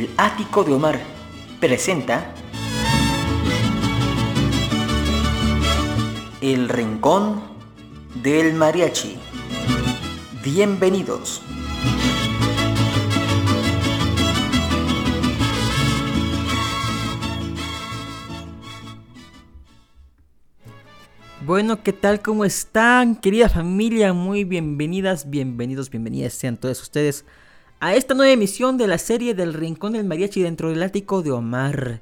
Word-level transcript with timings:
El 0.00 0.08
ático 0.16 0.64
de 0.64 0.72
Omar 0.72 0.98
presenta 1.60 2.32
El 6.40 6.70
rincón 6.70 7.42
del 8.22 8.54
mariachi. 8.54 9.18
Bienvenidos. 10.42 11.42
Bueno, 21.44 21.82
¿qué 21.82 21.92
tal? 21.92 22.22
¿Cómo 22.22 22.46
están? 22.46 23.16
Querida 23.16 23.50
familia, 23.50 24.14
muy 24.14 24.44
bienvenidas, 24.44 25.28
bienvenidos, 25.28 25.90
bienvenidas 25.90 26.32
sean 26.32 26.56
todos 26.56 26.80
ustedes 26.80 27.26
a 27.80 27.94
esta 27.94 28.14
nueva 28.14 28.32
emisión 28.32 28.76
de 28.76 28.86
la 28.86 28.98
serie 28.98 29.34
del 29.34 29.54
Rincón 29.54 29.94
del 29.94 30.04
Mariachi 30.04 30.42
dentro 30.42 30.68
del 30.68 30.82
ático 30.82 31.22
de 31.22 31.32
Omar. 31.32 32.00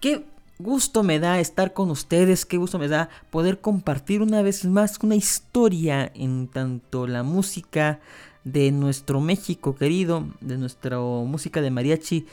Qué 0.00 0.24
gusto 0.58 1.04
me 1.04 1.20
da 1.20 1.38
estar 1.38 1.72
con 1.72 1.90
ustedes, 1.90 2.44
qué 2.44 2.56
gusto 2.56 2.78
me 2.78 2.88
da 2.88 3.08
poder 3.30 3.60
compartir 3.60 4.20
una 4.20 4.42
vez 4.42 4.64
más 4.64 4.98
una 5.00 5.14
historia 5.14 6.10
en 6.14 6.48
tanto 6.48 7.06
la 7.06 7.22
música 7.22 8.00
de 8.42 8.72
nuestro 8.72 9.20
México 9.20 9.76
querido, 9.76 10.26
de 10.40 10.58
nuestra 10.58 10.98
música 10.98 11.62
de 11.62 11.70
mariachi, 11.70 12.26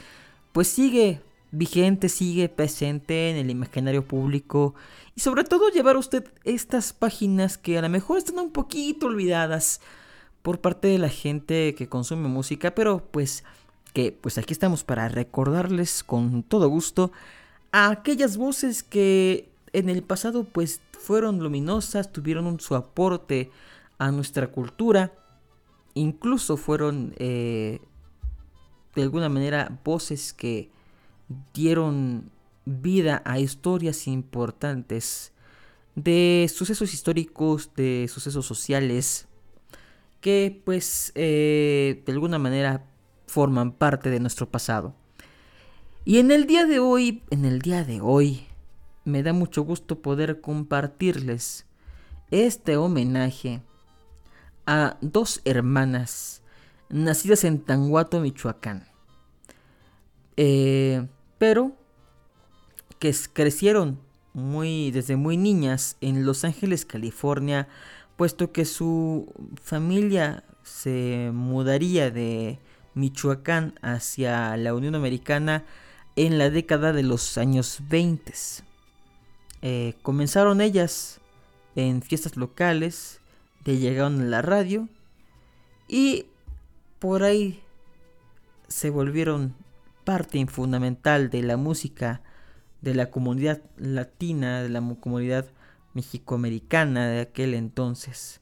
pues 0.52 0.68
sigue 0.68 1.22
vigente, 1.52 2.10
sigue 2.10 2.50
presente 2.50 3.30
en 3.30 3.38
el 3.38 3.52
imaginario 3.52 4.04
público 4.04 4.74
y 5.16 5.22
sobre 5.22 5.44
todo 5.44 5.70
llevar 5.70 5.96
a 5.96 6.00
usted 6.00 6.26
estas 6.44 6.92
páginas 6.92 7.58
que 7.58 7.78
a 7.78 7.82
lo 7.84 7.90
mejor 7.90 8.18
están 8.18 8.40
un 8.40 8.52
poquito 8.52 9.06
olvidadas, 9.06 9.80
por 10.48 10.62
parte 10.62 10.88
de 10.88 10.98
la 10.98 11.10
gente 11.10 11.76
que 11.76 11.90
consume 11.90 12.30
música, 12.30 12.74
pero 12.74 13.06
pues 13.12 13.44
que 13.92 14.14
pues 14.14 14.38
aquí 14.38 14.54
estamos 14.54 14.86
para 14.86 15.10
recordarles 15.10 16.06
con 16.06 16.42
todo 16.42 16.70
gusto 16.70 17.12
a 17.74 17.90
aquellas 17.90 18.38
voces 18.38 18.82
que 18.82 19.50
en 19.74 19.90
el 19.90 20.04
pasado 20.04 20.46
pues 20.46 20.80
fueron 20.98 21.40
luminosas, 21.40 22.14
tuvieron 22.14 22.62
su 22.62 22.76
aporte 22.76 23.52
a 23.98 24.10
nuestra 24.12 24.48
cultura, 24.48 25.12
incluso 25.96 26.56
fueron 26.56 27.14
eh, 27.18 27.82
de 28.96 29.02
alguna 29.02 29.28
manera 29.28 29.78
voces 29.84 30.32
que 30.32 30.72
dieron 31.54 32.32
vida 32.64 33.22
a 33.26 33.38
historias 33.42 34.08
importantes 34.08 35.34
de 35.96 36.50
sucesos 36.50 36.94
históricos, 36.94 37.72
de 37.76 38.08
sucesos 38.10 38.46
sociales, 38.46 39.28
que 40.22 40.62
pues 40.66 41.12
eh, 41.16 42.04
de 42.06 42.12
alguna 42.12 42.40
manera 42.40 42.86
forman 43.28 43.72
parte 43.72 44.10
de 44.10 44.20
nuestro 44.20 44.50
pasado. 44.50 44.96
Y 46.06 46.20
en 46.20 46.32
el 46.32 46.48
día 46.48 46.66
de 46.66 46.80
hoy, 46.80 47.24
en 47.30 47.46
el 47.46 47.62
día 47.62 47.84
de 47.84 48.00
hoy, 48.02 48.48
me 49.04 49.24
da 49.24 49.34
mucho 49.34 49.64
gusto 49.64 50.02
poder 50.02 50.42
compartirles 50.42 51.66
este 52.32 52.78
homenaje 52.78 53.62
a 54.66 54.98
dos 55.02 55.42
hermanas 55.46 56.42
nacidas 56.90 57.44
en 57.44 57.60
Tanguato, 57.60 58.20
Michoacán. 58.20 58.88
Eh, 60.36 61.08
pero 61.38 61.76
que 63.00 63.14
crecieron 63.34 64.00
muy 64.34 64.92
desde 64.92 65.16
muy 65.16 65.38
niñas 65.38 65.98
en 66.02 66.26
Los 66.26 66.44
Ángeles, 66.44 66.86
California, 66.86 67.68
puesto 68.18 68.52
que 68.52 68.66
su 68.66 69.34
familia 69.62 70.44
se 70.64 71.32
mudaría 71.34 72.12
de 72.12 72.60
Michoacán 72.94 73.76
hacia 73.82 74.58
la 74.58 74.74
Unión 74.74 74.96
Americana 74.96 75.64
en 76.16 76.38
la 76.38 76.50
década 76.50 76.92
de 76.92 77.04
los 77.04 77.38
años 77.38 77.80
20. 77.90 78.34
Eh, 79.62 79.94
comenzaron 80.02 80.62
ellas 80.62 81.22
en 81.76 82.02
fiestas 82.02 82.36
locales, 82.36 83.22
llegaron 83.76 84.22
a 84.22 84.26
la 84.26 84.42
radio 84.42 84.88
y 85.88 86.28
por 87.00 87.24
ahí 87.24 87.62
se 88.68 88.90
volvieron 88.90 89.56
parte 90.04 90.46
fundamental 90.48 91.30
de 91.30 91.44
la 91.44 91.58
música 91.58 92.22
de 92.82 92.96
la 92.96 93.12
comunidad 93.12 93.62
latina, 93.78 94.62
de 94.62 94.70
la 94.70 94.82
comunidad 95.00 95.48
mexicoamericana 95.98 97.08
de 97.08 97.22
aquel 97.22 97.56
entonces. 97.56 98.40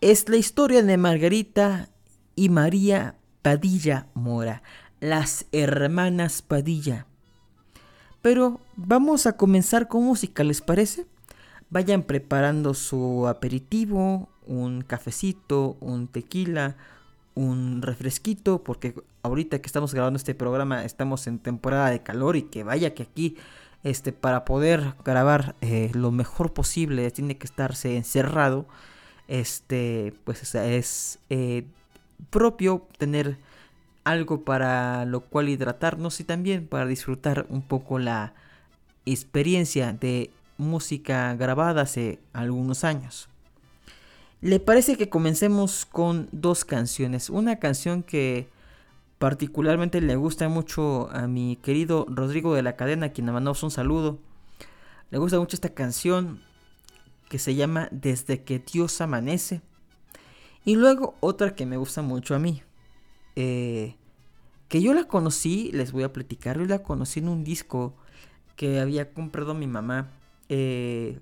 Es 0.00 0.28
la 0.28 0.36
historia 0.36 0.82
de 0.82 0.96
Margarita 0.96 1.88
y 2.34 2.48
María 2.48 3.14
Padilla 3.42 4.08
Mora, 4.14 4.62
las 5.00 5.46
hermanas 5.52 6.42
Padilla. 6.42 7.06
Pero 8.20 8.60
vamos 8.74 9.26
a 9.26 9.36
comenzar 9.36 9.86
con 9.86 10.02
música, 10.02 10.42
¿les 10.42 10.60
parece? 10.60 11.06
Vayan 11.70 12.02
preparando 12.02 12.74
su 12.74 13.28
aperitivo, 13.28 14.28
un 14.44 14.82
cafecito, 14.82 15.76
un 15.80 16.08
tequila, 16.08 16.76
un 17.34 17.80
refresquito, 17.82 18.64
porque 18.64 18.94
ahorita 19.22 19.60
que 19.60 19.66
estamos 19.66 19.94
grabando 19.94 20.16
este 20.16 20.34
programa 20.34 20.84
estamos 20.84 21.28
en 21.28 21.38
temporada 21.38 21.90
de 21.90 22.02
calor 22.02 22.34
y 22.36 22.42
que 22.42 22.64
vaya 22.64 22.94
que 22.94 23.04
aquí 23.04 23.36
este, 23.84 24.12
para 24.12 24.44
poder 24.44 24.94
grabar 25.04 25.54
eh, 25.60 25.90
lo 25.94 26.10
mejor 26.10 26.52
posible 26.52 27.10
tiene 27.10 27.36
que 27.36 27.46
estarse 27.46 27.96
encerrado, 27.96 28.66
este, 29.28 30.14
pues 30.24 30.54
es 30.54 31.18
eh, 31.30 31.64
propio 32.30 32.86
tener 32.98 33.38
algo 34.04 34.42
para 34.42 35.04
lo 35.04 35.20
cual 35.20 35.48
hidratarnos 35.48 36.20
y 36.20 36.24
también 36.24 36.66
para 36.68 36.86
disfrutar 36.86 37.46
un 37.48 37.62
poco 37.62 37.98
la 37.98 38.34
experiencia 39.04 39.92
de 39.92 40.30
música 40.58 41.34
grabada 41.34 41.82
hace 41.82 42.18
algunos 42.32 42.84
años. 42.84 43.28
¿Le 44.40 44.60
parece 44.60 44.96
que 44.96 45.08
comencemos 45.08 45.86
con 45.86 46.28
dos 46.30 46.64
canciones? 46.64 47.30
Una 47.30 47.56
canción 47.56 48.02
que 48.02 48.48
Particularmente 49.18 50.00
le 50.00 50.16
gusta 50.16 50.48
mucho 50.48 51.08
a 51.10 51.26
mi 51.26 51.56
querido 51.56 52.06
Rodrigo 52.08 52.54
de 52.54 52.62
la 52.62 52.76
Cadena, 52.76 53.10
quien 53.10 53.26
le 53.26 53.32
mandamos 53.32 53.62
un 53.62 53.70
saludo. 53.70 54.18
Le 55.10 55.18
gusta 55.18 55.38
mucho 55.38 55.56
esta 55.56 55.70
canción 55.70 56.42
que 57.28 57.38
se 57.38 57.54
llama 57.54 57.88
Desde 57.90 58.42
que 58.42 58.58
Dios 58.58 59.00
amanece. 59.00 59.62
Y 60.64 60.76
luego 60.76 61.14
otra 61.20 61.54
que 61.54 61.64
me 61.64 61.76
gusta 61.76 62.02
mucho 62.02 62.34
a 62.34 62.38
mí. 62.38 62.62
Eh, 63.36 63.96
que 64.68 64.82
yo 64.82 64.92
la 64.92 65.04
conocí, 65.04 65.70
les 65.72 65.92
voy 65.92 66.02
a 66.02 66.12
platicar, 66.12 66.58
yo 66.58 66.66
la 66.66 66.82
conocí 66.82 67.20
en 67.20 67.28
un 67.28 67.44
disco 67.44 67.94
que 68.56 68.80
había 68.80 69.12
comprado 69.12 69.54
mi 69.54 69.66
mamá. 69.66 70.10
Eh, 70.48 71.20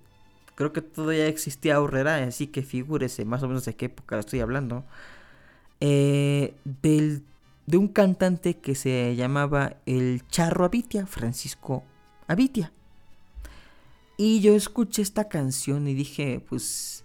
creo 0.54 0.72
que 0.72 0.82
todavía 0.82 1.26
existía 1.26 1.76
Aurrera, 1.76 2.16
así 2.24 2.46
que 2.46 2.62
figúrese 2.62 3.24
más 3.24 3.42
o 3.42 3.48
menos 3.48 3.64
de 3.64 3.76
qué 3.76 3.86
época 3.86 4.18
estoy 4.18 4.40
hablando. 4.40 4.84
Eh, 5.80 6.54
del 6.64 7.22
de 7.66 7.76
un 7.76 7.88
cantante 7.88 8.58
que 8.58 8.74
se 8.74 9.16
llamaba 9.16 9.76
el 9.86 10.26
Charro 10.28 10.64
Abitia, 10.64 11.06
Francisco 11.06 11.84
Abitia. 12.26 12.72
Y 14.16 14.40
yo 14.40 14.54
escuché 14.54 15.02
esta 15.02 15.28
canción 15.28 15.88
y 15.88 15.94
dije, 15.94 16.44
pues, 16.48 17.04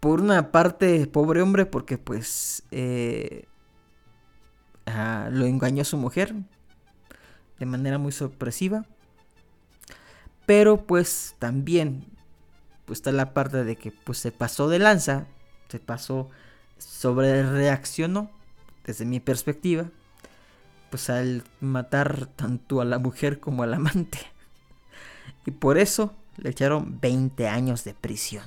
por 0.00 0.20
una 0.20 0.50
parte, 0.50 1.06
pobre 1.06 1.40
hombre, 1.40 1.66
porque 1.66 1.98
pues 1.98 2.62
eh, 2.70 3.46
ah, 4.86 5.28
lo 5.30 5.46
engañó 5.46 5.82
a 5.82 5.86
su 5.86 5.96
mujer 5.96 6.34
de 7.58 7.66
manera 7.66 7.98
muy 7.98 8.12
sorpresiva. 8.12 8.84
Pero 10.46 10.86
pues 10.86 11.36
también 11.38 12.04
pues 12.84 12.98
está 12.98 13.12
la 13.12 13.32
parte 13.32 13.64
de 13.64 13.76
que 13.76 13.92
pues 13.92 14.18
se 14.18 14.30
pasó 14.30 14.68
de 14.68 14.78
lanza, 14.78 15.26
se 15.68 15.78
pasó 15.78 16.28
sobre 16.76 17.42
reaccionó 17.42 18.30
desde 18.84 19.04
mi 19.04 19.20
perspectiva, 19.20 19.90
pues 20.90 21.10
al 21.10 21.44
matar 21.60 22.26
tanto 22.26 22.80
a 22.80 22.84
la 22.84 22.98
mujer 22.98 23.40
como 23.40 23.62
al 23.62 23.74
amante. 23.74 24.18
Y 25.46 25.50
por 25.50 25.78
eso 25.78 26.14
le 26.36 26.50
echaron 26.50 27.00
20 27.00 27.48
años 27.48 27.84
de 27.84 27.94
prisión. 27.94 28.44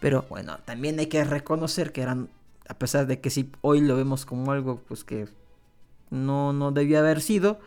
Pero 0.00 0.26
bueno, 0.28 0.58
también 0.64 0.98
hay 0.98 1.06
que 1.06 1.24
reconocer 1.24 1.92
que 1.92 2.02
eran, 2.02 2.28
a 2.68 2.74
pesar 2.74 3.06
de 3.06 3.20
que 3.20 3.30
si 3.30 3.50
hoy 3.62 3.80
lo 3.80 3.96
vemos 3.96 4.26
como 4.26 4.52
algo 4.52 4.82
pues 4.86 5.04
que 5.04 5.26
no, 6.10 6.52
no 6.52 6.70
debía 6.72 7.00
haber 7.00 7.20
sido, 7.20 7.60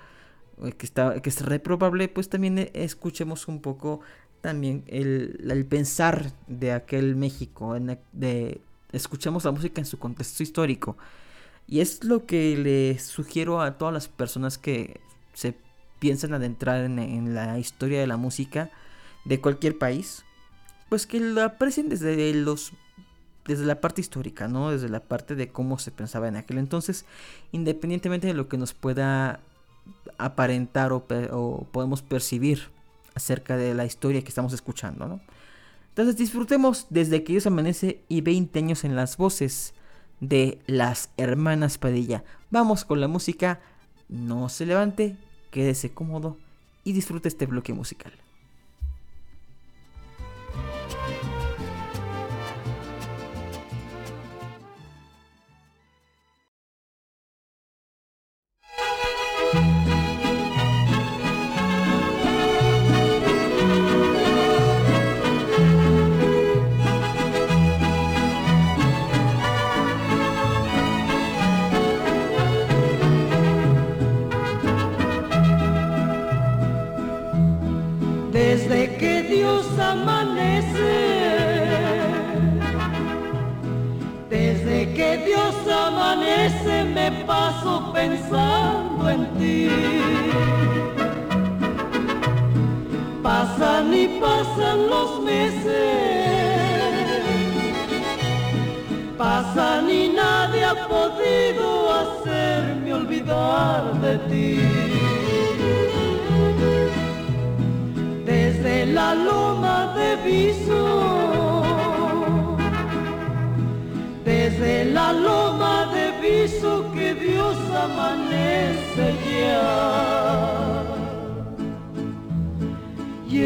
eh, 0.64 0.72
que, 0.74 0.86
está, 0.86 1.22
que 1.22 1.30
es 1.30 1.42
reprobable, 1.42 2.08
pues 2.08 2.30
también 2.30 2.70
escuchemos 2.74 3.48
un 3.48 3.62
poco 3.62 4.02
también 4.42 4.84
el, 4.88 5.46
el 5.50 5.66
pensar 5.66 6.32
de 6.48 6.72
aquel 6.72 7.16
México, 7.16 7.78
de, 8.14 8.62
escuchemos 8.92 9.44
la 9.44 9.52
música 9.52 9.82
en 9.82 9.86
su 9.86 10.00
contexto 10.00 10.44
histórico. 10.44 10.98
Y 11.70 11.82
es 11.82 12.04
lo 12.04 12.26
que 12.26 12.58
le 12.58 12.98
sugiero 12.98 13.62
a 13.62 13.78
todas 13.78 13.94
las 13.94 14.08
personas 14.08 14.58
que 14.58 15.00
se 15.36 15.56
piensan 16.00 16.34
adentrar 16.34 16.84
en, 16.84 17.36
la 17.36 17.60
historia 17.60 18.00
de 18.00 18.08
la 18.08 18.18
música 18.18 18.72
de 19.26 19.40
cualquier 19.40 19.78
país. 19.78 20.26
Pues 20.90 21.06
que 21.06 21.20
lo 21.20 21.44
aprecien 21.44 21.88
desde 21.88 22.34
los 22.34 22.74
desde 23.46 23.66
la 23.66 23.82
parte 23.82 24.02
histórica, 24.02 24.48
¿no? 24.48 24.72
Desde 24.72 24.90
la 24.90 25.00
parte 25.00 25.36
de 25.36 25.50
cómo 25.50 25.80
se 25.80 25.92
pensaba 25.92 26.28
en 26.28 26.36
aquel 26.36 26.58
entonces, 26.58 27.06
independientemente 27.52 28.28
de 28.28 28.34
lo 28.34 28.48
que 28.48 28.58
nos 28.58 28.74
pueda 28.74 29.40
aparentar 30.18 30.92
o, 30.92 31.68
podemos 31.72 32.02
percibir 32.02 32.70
acerca 33.16 33.58
de 33.58 33.74
la 33.74 33.86
historia 33.86 34.22
que 34.22 34.30
estamos 34.30 34.54
escuchando, 34.54 35.08
¿no? 35.08 35.20
Entonces 35.90 36.16
disfrutemos 36.16 36.88
desde 36.90 37.24
que 37.24 37.34
Dios 37.34 37.48
amanece 37.48 38.02
y 38.08 38.22
20 38.22 38.58
años 38.60 38.84
en 38.84 38.96
las 38.96 39.18
voces 39.18 39.74
de 40.20 40.60
las 40.68 41.10
hermanas 41.18 41.78
Padilla. 41.78 42.24
Vamos 42.52 42.86
con 42.86 43.02
la 43.02 43.08
música, 43.08 43.60
no 44.08 44.50
se 44.50 44.66
levante, 44.66 45.16
quédese 45.52 45.92
cómodo 45.92 46.38
y 46.84 46.94
disfrute 46.94 47.28
este 47.28 47.46
bloque 47.46 47.74
musical. 47.74 48.14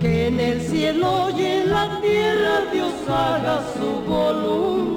que 0.00 0.26
en 0.26 0.38
el 0.38 0.60
cielo 0.60 1.30
y 1.38 1.42
en 1.42 1.70
la 1.70 1.98
tierra 2.02 2.60
Dios 2.72 2.92
haga 3.08 3.62
su 3.74 3.88
voluntad. 4.10 4.91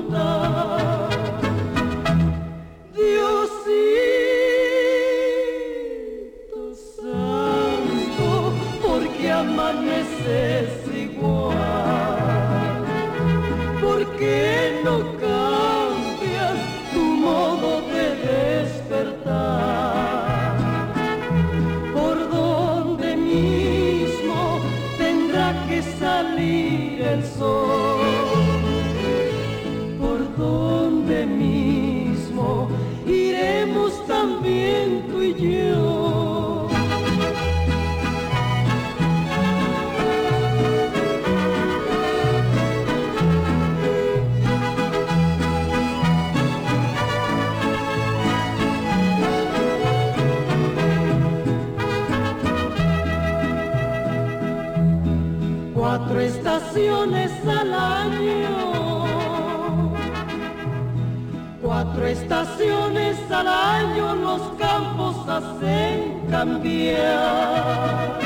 Hacen 65.38 66.22
cambiar. 66.30 68.20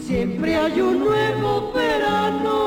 Siempre 0.00 0.56
hay 0.56 0.80
un 0.80 0.98
nuevo 1.00 1.72
verano. 1.72 2.58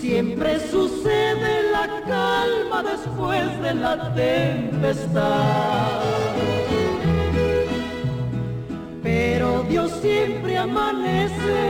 Siempre 0.00 0.60
sucede 0.70 1.70
la 1.72 1.86
calma 2.06 2.82
después 2.82 3.62
de 3.62 3.74
la 3.74 4.14
tempestad 4.14 5.98
pero 9.02 9.62
Dios 9.62 9.90
siempre 10.02 10.58
amanece. 10.58 11.60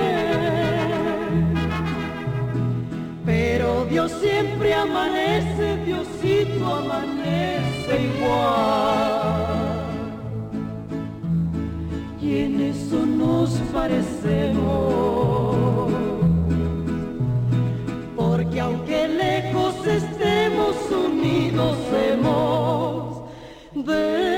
Pero 3.26 3.84
Dios 3.84 4.10
siempre 4.20 4.74
amanece, 4.74 5.76
Diosito 5.84 6.66
amanece 6.74 7.17
igual. 7.96 9.48
Y 12.20 12.38
en 12.38 12.60
eso 12.60 13.06
nos 13.06 13.50
parecemos. 13.72 15.48
Porque 18.16 18.60
aunque 18.60 19.08
lejos 19.08 19.74
estemos 19.86 20.76
unidos, 20.90 21.76
hemos 22.10 23.22
de 23.74 24.37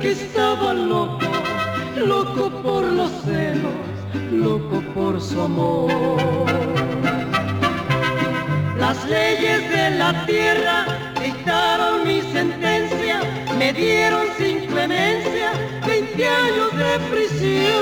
porque 0.00 0.12
estaba 0.12 0.72
loco, 0.72 1.26
loco 1.94 2.48
por 2.62 2.84
los 2.84 3.10
celos, 3.22 3.74
loco 4.32 4.80
por 4.94 5.20
su 5.20 5.38
amor. 5.42 5.90
Las 8.78 9.04
leyes 9.10 9.70
de 9.70 9.90
la 9.98 10.24
tierra 10.24 10.86
dictaron 11.22 12.06
mi 12.06 12.22
sentencia, 12.32 13.20
me 13.58 13.74
dieron 13.74 14.26
sin 14.38 14.60
clemencia 14.68 15.52
20 15.86 16.28
años 16.28 16.78
de 16.78 16.98
prisión. 17.10 17.74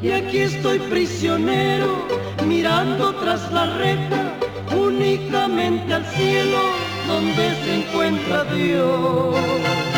Y 0.00 0.12
aquí 0.12 0.38
estoy 0.42 0.78
prisionero, 0.78 2.06
mirando 2.46 3.16
tras 3.16 3.50
la 3.50 3.66
reja, 3.78 4.38
únicamente 4.76 5.92
al 5.92 6.06
cielo 6.06 6.85
donde 7.06 7.54
se 7.64 7.74
encuentra 7.74 8.44
Dios. 8.44 9.95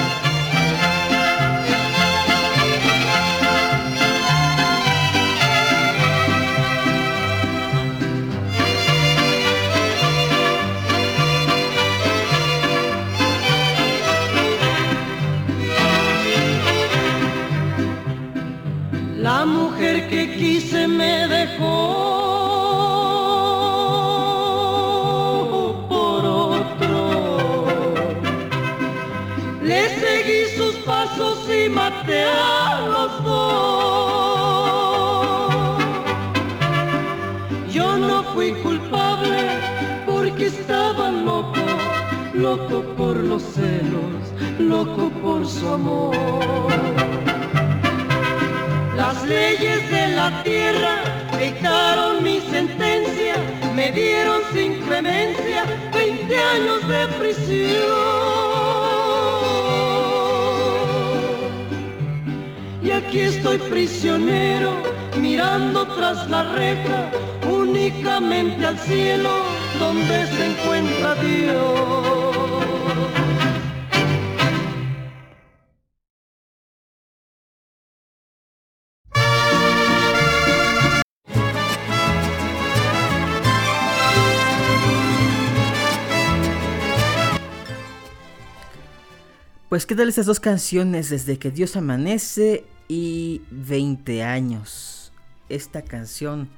Pues 89.68 89.84
qué 89.84 89.94
tal 89.94 90.08
estas 90.08 90.24
dos 90.24 90.40
canciones 90.40 91.10
desde 91.10 91.38
que 91.38 91.50
Dios 91.50 91.76
amanece 91.76 92.64
y 92.88 93.42
20 93.50 94.22
años. 94.22 95.12
Esta 95.50 95.82
canción, 95.82 96.48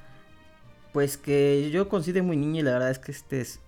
pues 0.93 1.17
que 1.17 1.69
yo 1.73 1.89
considero 1.89 2.23
muy 2.23 2.37
niña 2.37 2.61
y 2.61 2.63
la 2.63 2.71
verdad 2.71 2.89
es 2.89 2.99
que 2.99 3.11
este 3.11 3.41
es, 3.41 3.59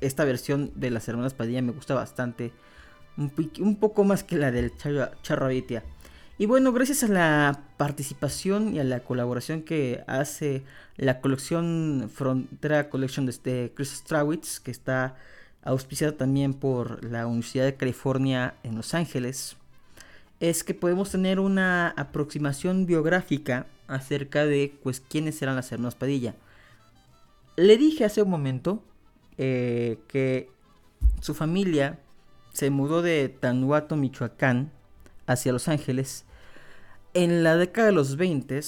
esta 0.00 0.24
versión 0.24 0.72
de 0.74 0.90
las 0.90 1.06
hermanas 1.06 1.34
Padilla 1.34 1.60
me 1.60 1.72
gusta 1.72 1.92
bastante. 1.92 2.54
Un, 3.18 3.76
poco 3.76 4.04
más 4.04 4.24
que 4.24 4.36
la 4.36 4.50
del 4.50 4.72
Charro. 5.20 5.50
Y 5.52 6.46
bueno, 6.46 6.72
gracias 6.72 7.02
a 7.04 7.08
la 7.08 7.64
participación 7.76 8.74
y 8.74 8.80
a 8.80 8.84
la 8.84 9.00
colaboración 9.00 9.60
que 9.64 10.02
hace 10.06 10.64
la 10.96 11.20
colección 11.20 12.10
Frontera 12.10 12.88
Collection 12.88 13.26
de 13.26 13.32
este 13.32 13.72
Chris 13.74 13.90
Strawitz, 13.90 14.60
que 14.60 14.70
está 14.70 15.14
auspiciada 15.62 16.16
también 16.16 16.54
por 16.54 17.04
la 17.04 17.26
Universidad 17.26 17.64
de 17.64 17.76
California 17.76 18.54
en 18.62 18.76
Los 18.76 18.94
Ángeles, 18.94 19.56
es 20.40 20.64
que 20.64 20.74
podemos 20.74 21.10
tener 21.10 21.38
una 21.38 21.88
aproximación 21.90 22.86
biográfica 22.86 23.66
acerca 23.86 24.44
de 24.44 24.74
pues 24.82 25.00
quiénes 25.00 25.40
eran 25.40 25.56
las 25.56 25.70
hermanas 25.70 25.94
Padilla. 25.94 26.34
Le 27.56 27.76
dije 27.76 28.04
hace 28.04 28.22
un 28.22 28.30
momento 28.30 28.82
eh, 29.38 29.98
que 30.08 30.50
su 31.20 31.34
familia 31.34 31.98
se 32.52 32.70
mudó 32.70 33.02
de 33.02 33.28
Tanuato, 33.28 33.96
Michoacán, 33.96 34.72
hacia 35.26 35.52
Los 35.52 35.68
Ángeles 35.68 36.24
en 37.14 37.42
la 37.42 37.56
década 37.56 37.88
de 37.88 37.92
los 37.92 38.16
20 38.16 38.60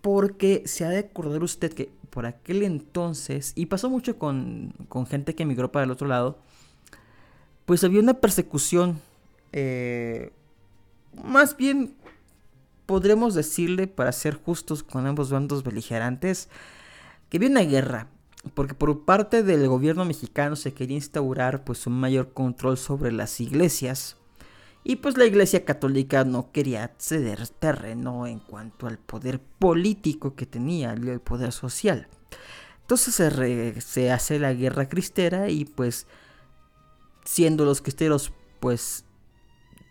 porque 0.00 0.62
se 0.66 0.84
ha 0.84 0.90
de 0.90 0.98
acordar 0.98 1.42
usted 1.42 1.72
que 1.72 1.90
por 2.18 2.26
aquel 2.26 2.64
entonces, 2.64 3.52
y 3.54 3.66
pasó 3.66 3.88
mucho 3.88 4.18
con, 4.18 4.74
con 4.88 5.06
gente 5.06 5.36
que 5.36 5.44
emigró 5.44 5.70
para 5.70 5.84
el 5.84 5.92
otro 5.92 6.08
lado, 6.08 6.36
pues 7.64 7.84
había 7.84 8.00
una 8.00 8.14
persecución, 8.14 9.00
eh, 9.52 10.32
más 11.22 11.56
bien 11.56 11.94
podremos 12.86 13.36
decirle, 13.36 13.86
para 13.86 14.10
ser 14.10 14.34
justos 14.34 14.82
con 14.82 15.06
ambos 15.06 15.30
bandos 15.30 15.62
beligerantes, 15.62 16.48
que 17.28 17.36
había 17.36 17.50
una 17.50 17.60
guerra, 17.60 18.08
porque 18.52 18.74
por 18.74 19.04
parte 19.04 19.44
del 19.44 19.68
gobierno 19.68 20.04
mexicano 20.04 20.56
se 20.56 20.74
quería 20.74 20.96
instaurar 20.96 21.62
pues 21.62 21.86
un 21.86 22.00
mayor 22.00 22.32
control 22.32 22.78
sobre 22.78 23.12
las 23.12 23.40
iglesias, 23.40 24.16
y 24.84 24.96
pues 24.96 25.16
la 25.18 25.26
iglesia 25.26 25.64
católica 25.64 26.24
no 26.24 26.50
quería 26.52 26.94
ceder 26.98 27.46
terreno 27.48 28.26
en 28.26 28.38
cuanto 28.38 28.86
al 28.86 28.98
poder 28.98 29.40
político 29.40 30.34
que 30.34 30.46
tenía 30.46 30.92
el 30.92 31.20
poder 31.20 31.52
social. 31.52 32.08
Entonces 32.82 33.14
se, 33.14 33.80
se, 33.80 34.10
hace 34.10 34.38
la 34.38 34.54
guerra 34.54 34.88
cristera 34.88 35.50
y 35.50 35.66
pues 35.66 36.06
siendo 37.24 37.64
los 37.64 37.82
cristeros 37.82 38.32
pues 38.60 39.04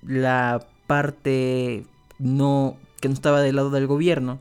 la 0.02 0.68
parte 0.88 1.86
no 2.18 2.78
que 3.00 3.08
no 3.08 3.14
estaba 3.14 3.42
del 3.42 3.58
lado 3.58 3.70
del 3.70 3.86
gobierno, 3.86 4.40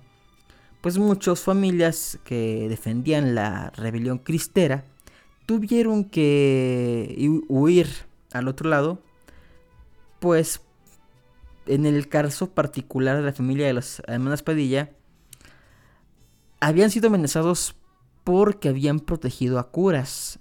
pues 0.81 0.97
muchas 0.97 1.41
familias 1.41 2.19
que 2.25 2.67
defendían 2.69 3.35
la 3.35 3.71
rebelión 3.77 4.19
cristera 4.19 4.85
tuvieron 5.45 6.05
que 6.05 7.29
huir 7.49 7.89
al 8.33 8.49
otro 8.49 8.71
lado 8.71 9.03
pues 10.19 10.61
en 11.67 11.87
el 11.87 12.09
caso 12.09 12.51
particular 12.51 13.17
de 13.17 13.23
la 13.23 13.33
familia 13.33 13.67
de 13.67 13.73
las 13.73 14.03
hermanas 14.07 14.43
Padilla, 14.43 14.91
habían 16.61 16.91
sido 16.91 17.09
amenazados 17.09 17.75
porque 18.25 18.69
habían 18.69 19.01
protegido 19.01 19.59
a 19.59 19.71
curas 19.71 20.39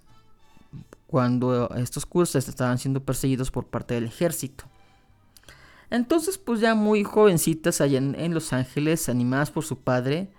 cuando 1.08 1.70
estos 1.76 2.06
curas 2.06 2.36
estaban 2.36 2.78
siendo 2.78 3.04
perseguidos 3.04 3.52
por 3.52 3.68
parte 3.68 3.94
del 3.94 4.06
ejército. 4.06 4.66
Entonces, 5.90 6.38
pues 6.38 6.60
ya 6.60 6.74
muy 6.76 7.04
jovencitas 7.04 7.80
allá 7.80 8.00
en, 8.00 8.34
Los 8.34 8.54
Ángeles, 8.54 9.08
animadas 9.08 9.52
por 9.52 9.64
su 9.64 9.78
padre, 9.78 10.30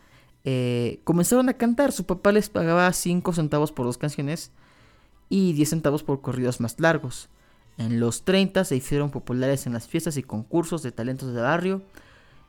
eh, 0.45 1.01
comenzaron 1.05 1.49
a 1.49 1.55
cantar. 1.55 1.93
Su 1.93 2.05
papá 2.05 2.33
les 2.33 2.49
pagaba 2.49 2.93
5 2.93 3.33
centavos 3.33 3.73
por 3.73 3.87
dos 3.87 3.97
canciones 3.97 4.51
y 5.29 5.53
10 5.53 5.71
centavos 5.71 6.03
por 6.03 6.21
corridos 6.21 6.61
más 6.61 6.79
largos. 6.81 7.29
En 7.79 8.01
los 8.01 8.25
30 8.25 8.65
se 8.65 8.77
hicieron 8.77 9.11
populares 9.11 9.67
en 9.67 9.73
las 9.73 9.87
fiestas 9.87 10.17
y 10.17 10.23
concursos 10.23 10.83
de 10.83 10.93
talentos 10.93 11.35
de 11.35 11.41
barrio 11.41 11.83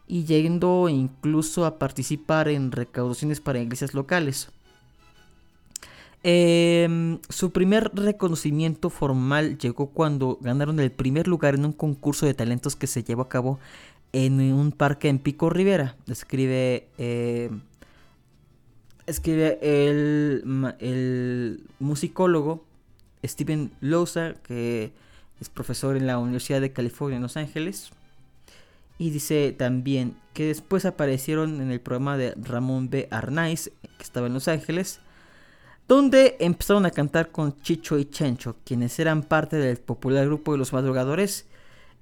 y 0.08 0.24
llegando 0.24 0.88
incluso 0.88 1.66
a 1.66 1.80
participar 1.80 2.48
en 2.48 2.72
recaudaciones 2.72 3.42
para 3.42 3.60
iglesias 3.60 3.94
locales. 3.94 4.50
Em, 6.24 7.20
su 7.30 7.52
primer 7.52 7.92
reconocimiento 7.94 8.90
formal 8.90 9.58
llegó 9.58 9.88
cuando 9.88 10.38
ganaron 10.42 10.80
el 10.80 10.92
primer 10.92 11.28
lugar 11.28 11.56
en 11.56 11.66
un 11.66 11.74
concurso 11.74 12.26
de 12.26 12.34
talentos 12.34 12.76
que 12.76 12.88
se 12.88 13.04
llevó 13.04 13.24
a 13.24 13.30
cabo 13.30 13.60
en 14.14 14.42
un 14.54 14.72
parque 14.72 15.10
en 15.10 15.20
Pico 15.20 15.50
Rivera. 15.50 15.96
Escribe, 16.08 16.88
em, 16.98 17.62
escribe 19.06 19.60
el, 19.62 20.44
el 20.80 21.64
musicólogo 21.80 22.66
Steven 23.24 23.72
Lousa 23.82 24.36
que 24.44 24.92
es 25.40 25.50
profesor 25.50 25.96
en 25.98 26.08
la 26.08 26.18
Universidad 26.18 26.62
de 26.62 26.74
California 26.74 27.18
en 27.18 27.24
Los 27.24 27.38
Ángeles. 27.38 27.92
Y 28.98 29.12
dice 29.12 29.52
también 29.52 30.18
que 30.34 30.46
después 30.46 30.86
aparecieron 30.86 31.62
en 31.62 31.72
el 31.72 31.82
programa 31.82 32.18
de 32.18 32.34
Ramón 32.36 32.90
B. 32.90 33.08
Arnaiz, 33.12 33.72
que 33.82 34.04
estaba 34.04 34.28
en 34.28 34.34
Los 34.34 34.48
Ángeles, 34.48 35.00
donde 35.88 36.36
empezaron 36.40 36.86
a 36.86 36.92
cantar 36.92 37.32
con 37.32 37.60
Chicho 37.62 37.98
y 37.98 38.06
Chencho, 38.06 38.58
quienes 38.66 38.98
eran 39.00 39.24
parte 39.24 39.58
del 39.58 39.78
popular 39.78 40.26
grupo 40.26 40.52
de 40.52 40.58
los 40.58 40.74
madrugadores 40.74 41.46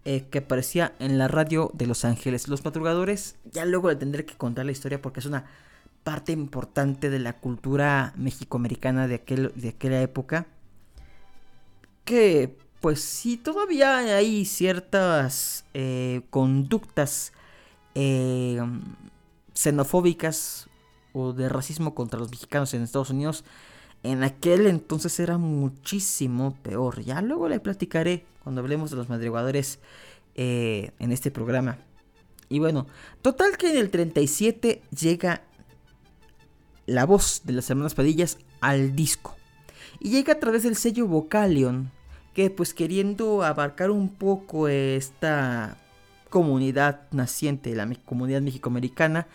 eh, 0.05 0.25
que 0.29 0.39
aparecía 0.39 0.93
en 0.99 1.17
la 1.17 1.27
radio 1.27 1.71
de 1.73 1.87
Los 1.87 2.05
Ángeles. 2.05 2.47
Los 2.47 2.63
madrugadores, 2.63 3.35
ya 3.51 3.65
luego 3.65 3.89
le 3.89 3.95
tendré 3.95 4.25
que 4.25 4.35
contar 4.35 4.65
la 4.65 4.71
historia 4.71 5.01
porque 5.01 5.19
es 5.19 5.25
una 5.25 5.45
parte 6.03 6.31
importante 6.31 7.09
de 7.09 7.19
la 7.19 7.33
cultura 7.33 8.13
mexicoamericana 8.15 9.07
de, 9.07 9.15
aquel, 9.15 9.51
de 9.55 9.69
aquella 9.69 10.01
época. 10.01 10.45
Que 12.05 12.55
pues 12.85 13.01
sí, 13.01 13.37
todavía 13.37 13.97
hay 13.97 14.45
ciertas 14.45 15.65
eh, 15.73 16.21
conductas 16.29 17.33
eh, 17.95 18.61
xenofóbicas 19.55 20.69
o 21.11 21.33
de 21.33 21.49
racismo 21.49 21.95
contra 21.95 22.19
los 22.19 22.29
mexicanos 22.29 22.75
en 22.75 22.83
Estados 22.83 23.09
Unidos. 23.09 23.43
En 24.03 24.23
aquel 24.23 24.67
entonces 24.67 25.19
era 25.19 25.39
muchísimo 25.39 26.55
peor. 26.61 27.01
Ya 27.01 27.23
luego 27.23 27.49
le 27.49 27.59
platicaré 27.59 28.23
cuando 28.43 28.61
hablemos 28.61 28.91
de 28.91 28.97
los 28.97 29.09
madrugadores 29.09 29.79
eh, 30.35 30.91
en 30.99 31.11
este 31.11 31.31
programa. 31.31 31.79
Y 32.49 32.59
bueno, 32.59 32.85
total 33.23 33.57
que 33.57 33.71
en 33.71 33.77
el 33.77 33.89
37 33.89 34.83
llega 34.95 35.41
la 36.85 37.07
voz 37.07 37.41
de 37.45 37.53
las 37.53 37.67
hermanas 37.67 37.95
Padillas 37.95 38.37
al 38.61 38.95
disco. 38.95 39.35
Y 39.99 40.11
llega 40.11 40.33
a 40.33 40.39
través 40.39 40.61
del 40.61 40.75
sello 40.75 41.07
Vocalion, 41.07 41.89
que 42.35 42.49
pues 42.49 42.73
queriendo 42.73 43.43
abarcar 43.43 43.89
un 43.89 44.09
poco 44.09 44.67
esta 44.67 45.77
comunidad 46.29 47.09
naciente, 47.11 47.73
la 47.75 47.89
comunidad 48.05 48.41
mexicoamericana, 48.41 49.25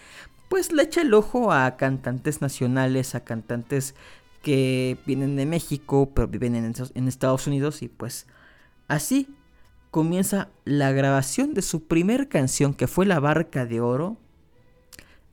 pues 0.51 0.71
le 0.71 0.83
echa 0.83 1.01
el 1.01 1.15
ojo 1.15 1.51
a 1.51 1.79
cantantes 1.79 2.43
nacionales, 2.43 3.15
a 3.15 3.25
cantantes 3.25 3.95
que 4.43 4.99
vienen 5.07 5.35
de 5.37 5.47
México, 5.47 6.11
pero 6.15 6.29
viven 6.29 6.55
en, 6.55 7.09
Estados 7.09 7.47
Unidos 7.47 7.83
y 7.83 7.89
pues 7.89 8.27
así 8.87 9.35
comienza 9.91 10.51
la 10.67 10.93
grabación 10.93 11.55
de 11.55 11.63
su 11.63 11.85
primer 11.85 12.29
canción 12.29 12.75
que 12.75 12.87
fue 12.87 13.07
La 13.07 13.19
Barca 13.19 13.65
de 13.65 13.81
Oro, 13.81 14.19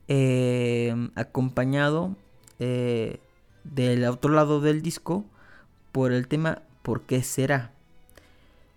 eh, 0.08 1.10
acompañado 1.16 2.16
eh, 2.60 3.20
del 3.64 4.04
otro 4.04 4.32
lado 4.32 4.62
del 4.62 4.80
disco 4.80 5.26
por 5.92 6.12
el 6.12 6.28
tema 6.28 6.62
¿Por 6.88 7.02
qué 7.02 7.22
será? 7.22 7.70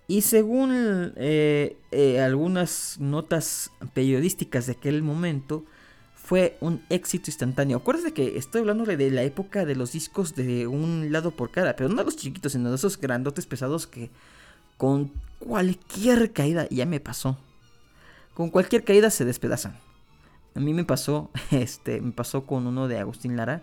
Y 0.05 0.23
según 0.23 1.13
eh, 1.15 1.77
algunas 2.21 2.97
notas 2.99 3.71
periodísticas 3.93 4.65
de 4.65 4.73
aquel 4.73 5.01
momento, 5.01 5.63
fue 6.13 6.57
un 6.59 6.83
éxito 6.89 7.29
instantáneo. 7.29 7.77
Acuérdate 7.77 8.11
que 8.11 8.37
estoy 8.37 8.59
hablando 8.59 8.83
de 8.83 9.11
la 9.11 9.23
época 9.23 9.63
de 9.63 9.77
los 9.77 9.93
discos 9.93 10.35
de 10.35 10.67
un 10.67 11.13
lado 11.13 11.31
por 11.31 11.51
cara, 11.51 11.77
pero 11.77 11.87
no 11.87 11.95
de 11.95 12.03
los 12.03 12.17
chiquitos, 12.17 12.51
sino 12.51 12.67
de 12.69 12.75
esos 12.75 12.99
grandotes 12.99 13.45
pesados 13.45 13.87
que 13.87 14.09
con 14.75 15.09
cualquier 15.39 16.33
caída, 16.33 16.67
ya 16.69 16.85
me 16.85 16.99
pasó, 16.99 17.37
con 18.33 18.49
cualquier 18.49 18.83
caída 18.83 19.09
se 19.09 19.23
despedazan. 19.23 19.79
A 20.53 20.59
mí 20.59 20.73
me 20.73 20.83
pasó, 20.83 21.29
este, 21.51 22.01
me 22.01 22.11
pasó 22.11 22.45
con 22.45 22.67
uno 22.67 22.89
de 22.89 22.99
Agustín 22.99 23.37
Lara. 23.37 23.61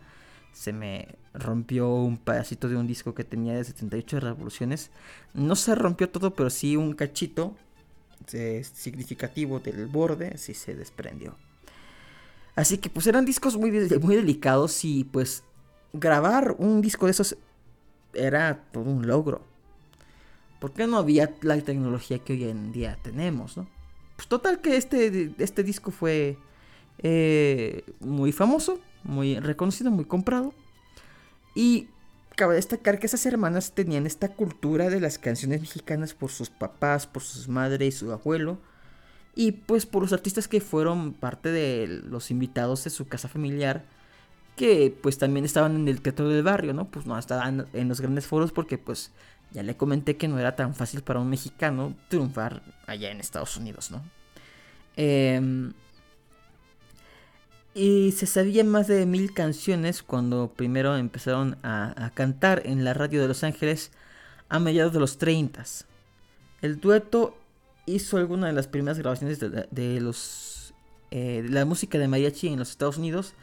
Se 0.52 0.72
me 0.72 1.16
rompió 1.34 1.88
un 1.88 2.16
pedacito 2.16 2.68
de 2.68 2.76
un 2.76 2.86
disco 2.86 3.14
que 3.14 3.24
tenía 3.24 3.54
de 3.54 3.64
78 3.64 4.20
revoluciones. 4.20 4.90
No 5.34 5.56
se 5.56 5.74
rompió 5.74 6.08
todo, 6.08 6.34
pero 6.34 6.50
sí 6.50 6.76
un 6.76 6.94
cachito 6.94 7.54
eh, 8.32 8.62
significativo 8.64 9.60
del 9.60 9.86
borde, 9.86 10.36
sí 10.38 10.54
se 10.54 10.74
desprendió. 10.74 11.36
Así 12.56 12.78
que 12.78 12.90
pues 12.90 13.06
eran 13.06 13.24
discos 13.24 13.56
muy, 13.56 13.70
muy 13.70 14.16
delicados 14.16 14.84
y 14.84 15.04
pues 15.04 15.44
grabar 15.92 16.56
un 16.58 16.80
disco 16.80 17.06
de 17.06 17.12
esos 17.12 17.36
era 18.14 18.64
todo 18.72 18.84
un 18.84 19.06
logro. 19.06 19.42
Porque 20.60 20.86
no 20.88 20.98
había 20.98 21.32
la 21.42 21.60
tecnología 21.60 22.18
que 22.18 22.32
hoy 22.32 22.44
en 22.44 22.72
día 22.72 22.98
tenemos, 23.02 23.56
¿no? 23.56 23.68
Pues 24.16 24.26
total 24.26 24.60
que 24.60 24.76
este, 24.76 25.32
este 25.38 25.62
disco 25.62 25.92
fue 25.92 26.36
eh, 26.98 27.84
muy 28.00 28.32
famoso, 28.32 28.80
muy 29.08 29.40
reconocido, 29.40 29.90
muy 29.90 30.04
comprado. 30.04 30.54
Y 31.54 31.88
cabe 32.36 32.54
destacar 32.54 33.00
que 33.00 33.06
esas 33.06 33.26
hermanas 33.26 33.72
tenían 33.72 34.06
esta 34.06 34.28
cultura 34.28 34.90
de 34.90 35.00
las 35.00 35.18
canciones 35.18 35.60
mexicanas 35.60 36.14
por 36.14 36.30
sus 36.30 36.50
papás, 36.50 37.06
por 37.06 37.22
sus 37.22 37.48
madres 37.48 37.94
y 37.94 37.98
su 37.98 38.12
abuelo. 38.12 38.58
Y 39.34 39.52
pues 39.52 39.86
por 39.86 40.02
los 40.02 40.12
artistas 40.12 40.46
que 40.46 40.60
fueron 40.60 41.14
parte 41.14 41.50
de 41.50 42.02
los 42.04 42.30
invitados 42.30 42.84
de 42.84 42.90
su 42.90 43.08
casa 43.08 43.28
familiar. 43.28 43.84
Que 44.56 44.96
pues 45.02 45.18
también 45.18 45.44
estaban 45.44 45.76
en 45.76 45.88
el 45.88 46.00
teatro 46.00 46.28
del 46.28 46.42
barrio, 46.42 46.74
¿no? 46.74 46.88
Pues 46.88 47.06
no 47.06 47.18
estaban 47.18 47.66
en 47.72 47.88
los 47.88 48.00
grandes 48.00 48.26
foros 48.26 48.52
porque 48.52 48.76
pues 48.76 49.12
ya 49.52 49.62
le 49.62 49.76
comenté 49.76 50.16
que 50.16 50.28
no 50.28 50.38
era 50.38 50.56
tan 50.56 50.74
fácil 50.74 51.02
para 51.02 51.20
un 51.20 51.30
mexicano 51.30 51.94
triunfar 52.08 52.62
allá 52.86 53.10
en 53.10 53.20
Estados 53.20 53.56
Unidos, 53.56 53.90
¿no? 53.90 54.02
Eh, 54.96 55.70
y 57.78 58.10
se 58.10 58.26
sabían 58.26 58.66
más 58.66 58.88
de 58.88 59.06
mil 59.06 59.32
canciones 59.32 60.02
cuando 60.02 60.52
primero 60.52 60.96
empezaron 60.96 61.58
a, 61.62 62.10
cantar 62.14 62.62
en 62.64 62.82
la 62.82 62.92
radio 62.92 63.22
de 63.22 63.28
Los 63.28 63.44
Ángeles 63.44 63.92
a 64.48 64.58
mediados 64.58 64.92
de 64.92 64.98
los 64.98 65.16
30. 65.18 65.64
El 66.60 66.80
dueto 66.80 67.38
hizo 67.86 68.16
alguna 68.16 68.48
de 68.48 68.52
las 68.52 68.66
primeras 68.66 68.98
grabaciones 68.98 69.38
de, 69.38 70.00
los, 70.00 70.74
eh, 71.12 71.42
de 71.42 71.50
la 71.50 71.64
música 71.64 71.98
de 71.98 72.08
mariachi 72.08 72.48
en 72.48 72.58
los 72.58 72.70
Estados 72.70 72.98
Unidos, 72.98 73.34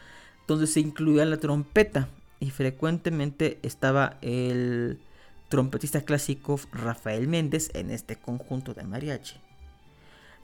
donde 0.50 0.68
se 0.68 0.82
incluía 0.82 1.24
la 1.24 1.38
trompeta 1.38 2.10
y 2.42 2.50
frecuentemente 2.50 3.60
estaba 3.64 4.18
el 4.22 5.00
trompetista 5.48 6.02
clásico 6.02 6.60
Rafael 6.74 7.30
Méndez 7.30 7.70
en 7.74 7.90
este 7.90 8.18
conjunto 8.18 8.74
de 8.74 8.84
mariachi. 8.84 9.45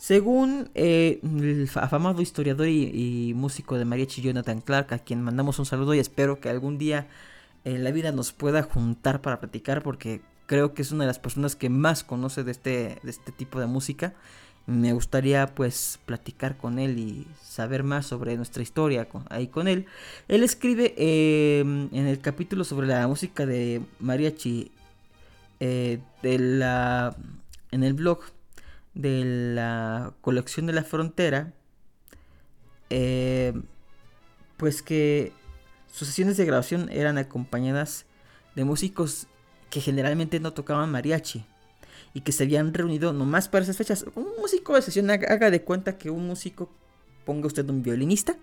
Según 0.01 0.71
eh, 0.73 1.19
el 1.21 1.69
afamado 1.75 2.23
historiador 2.23 2.67
y, 2.67 3.33
músico 3.35 3.77
de 3.77 3.85
mariachi 3.85 4.23
Jonathan 4.23 4.59
Clark, 4.59 4.91
a 4.95 4.97
quien 4.97 5.21
mandamos 5.21 5.59
un 5.59 5.67
saludo 5.67 5.93
y 5.93 5.99
espero 5.99 6.39
que 6.39 6.49
algún 6.49 6.79
día 6.79 7.07
en 7.65 7.83
la 7.83 7.91
vida 7.91 8.11
nos 8.11 8.31
pueda 8.31 8.63
juntar 8.63 9.21
para 9.21 9.39
platicar 9.39 9.83
porque 9.83 10.21
creo 10.47 10.73
que 10.73 10.81
es 10.81 10.91
una 10.91 11.03
de 11.03 11.09
las 11.09 11.19
personas 11.19 11.55
que 11.55 11.69
más 11.69 12.03
conoce 12.03 12.43
de 12.43 12.49
este, 12.49 12.97
de 13.03 13.11
este 13.11 13.31
tipo 13.31 13.59
de 13.59 13.67
música. 13.67 14.15
Me 14.65 14.91
gustaría 14.91 15.53
pues 15.53 15.99
platicar 16.07 16.57
con 16.57 16.79
él 16.79 16.97
y 16.97 17.27
saber 17.39 17.83
más 17.83 18.07
sobre 18.07 18.35
nuestra 18.37 18.63
historia 18.63 19.07
ahí 19.29 19.49
con 19.49 19.67
él. 19.67 19.85
Él 20.27 20.41
escribe 20.41 20.95
em, 20.97 21.89
en 21.91 22.07
el 22.07 22.19
capítulo 22.21 22.63
sobre 22.63 22.87
la 22.87 23.07
música 23.07 23.45
de 23.45 23.83
mariachi 23.99 24.71
eh, 25.59 25.99
de 26.23 26.39
la, 26.39 27.15
en 27.69 27.83
el 27.83 27.93
blog 27.93 28.21
de 28.93 29.23
la 29.55 30.13
colección 30.21 30.65
de 30.65 30.73
la 30.73 30.83
frontera, 30.83 31.53
eh, 32.89 33.53
pues 34.57 34.81
que 34.81 35.31
sus 35.91 36.07
sesiones 36.07 36.37
de 36.37 36.45
grabación 36.45 36.89
eran 36.91 37.17
acompañadas 37.17 38.05
de 38.55 38.65
músicos 38.65 39.27
que 39.69 39.81
generalmente 39.81 40.39
no 40.39 40.53
tocaban 40.53 40.91
mariachi 40.91 41.45
y 42.13 42.21
que 42.21 42.31
se 42.31 42.43
habían 42.43 42.73
reunido 42.73 43.13
nomás 43.13 43.47
para 43.47 43.63
esas 43.63 43.77
fechas. 43.77 44.05
Un 44.15 44.27
músico 44.39 44.75
de 44.75 44.81
sesión 44.81 45.09
haga 45.09 45.49
de 45.49 45.63
cuenta 45.63 45.97
que 45.97 46.09
un 46.09 46.27
músico 46.27 46.69
ponga 47.25 47.47
usted 47.47 47.69
un 47.69 47.83
violinista 47.83 48.35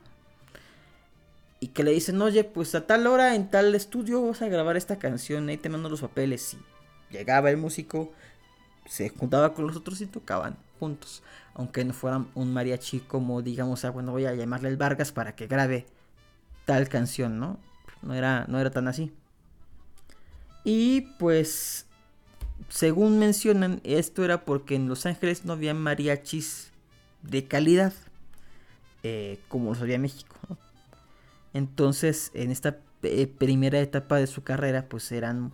y 1.61 1.69
que 1.69 1.85
le 1.85 1.91
dicen, 1.91 2.21
oye, 2.23 2.45
pues 2.45 2.75
a 2.75 2.87
tal 2.87 3.07
hora 3.07 3.35
en 3.35 3.51
tal 3.51 3.75
estudio 3.75 4.21
vamos 4.21 4.43
a 4.43 4.49
grabar 4.49 4.77
esta 4.77 4.99
canción, 4.99 5.49
ahí 5.49 5.57
te 5.57 5.69
mando 5.69 5.89
los 5.89 6.01
papeles. 6.01 6.57
Y 7.11 7.15
llegaba 7.15 7.51
el 7.51 7.57
músico, 7.57 8.13
se 8.89 9.11
juntaba 9.11 9.55
con 9.55 9.67
los 9.67 9.77
otros 9.77 10.01
y 10.01 10.07
tocaban 10.07 10.57
juntos. 10.81 11.23
Aunque 11.55 11.85
no 11.85 11.93
fueran 11.93 12.29
un 12.35 12.53
mariachi 12.53 13.01
como, 13.01 13.43
digamos, 13.43 13.85
ah, 13.85 13.91
bueno, 13.91 14.13
voy 14.13 14.27
a 14.27 14.35
llamarle 14.35 14.69
el 14.71 14.77
Vargas 14.77 15.13
para 15.13 15.37
que 15.37 15.47
grabe 15.47 15.87
tal 16.65 16.89
canción, 16.89 17.39
¿no? 17.39 17.59
No 18.03 18.15
era, 18.15 18.47
no 18.49 18.59
era 18.59 18.71
tan 18.71 18.89
así. 18.89 19.13
Y 20.65 21.03
pues, 21.19 21.87
según 22.69 23.19
mencionan, 23.19 23.81
esto 23.85 24.25
era 24.25 24.45
porque 24.45 24.75
en 24.75 24.89
Los 24.89 25.07
Ángeles 25.07 25.45
no 25.45 25.53
había 25.53 25.75
mariachis 25.75 26.71
de 27.23 27.47
calidad 27.47 27.93
eh, 29.03 29.39
como 29.49 29.71
los 29.71 29.81
había 29.81 29.97
en 29.97 30.03
México. 30.03 30.37
Entonces, 31.55 32.31
en 32.35 32.51
esta 32.51 32.79
eh, 33.03 33.27
primera 33.27 33.81
etapa 33.81 34.17
de 34.17 34.27
su 34.27 34.43
carrera, 34.43 34.87
pues 34.89 35.11
eran 35.13 35.53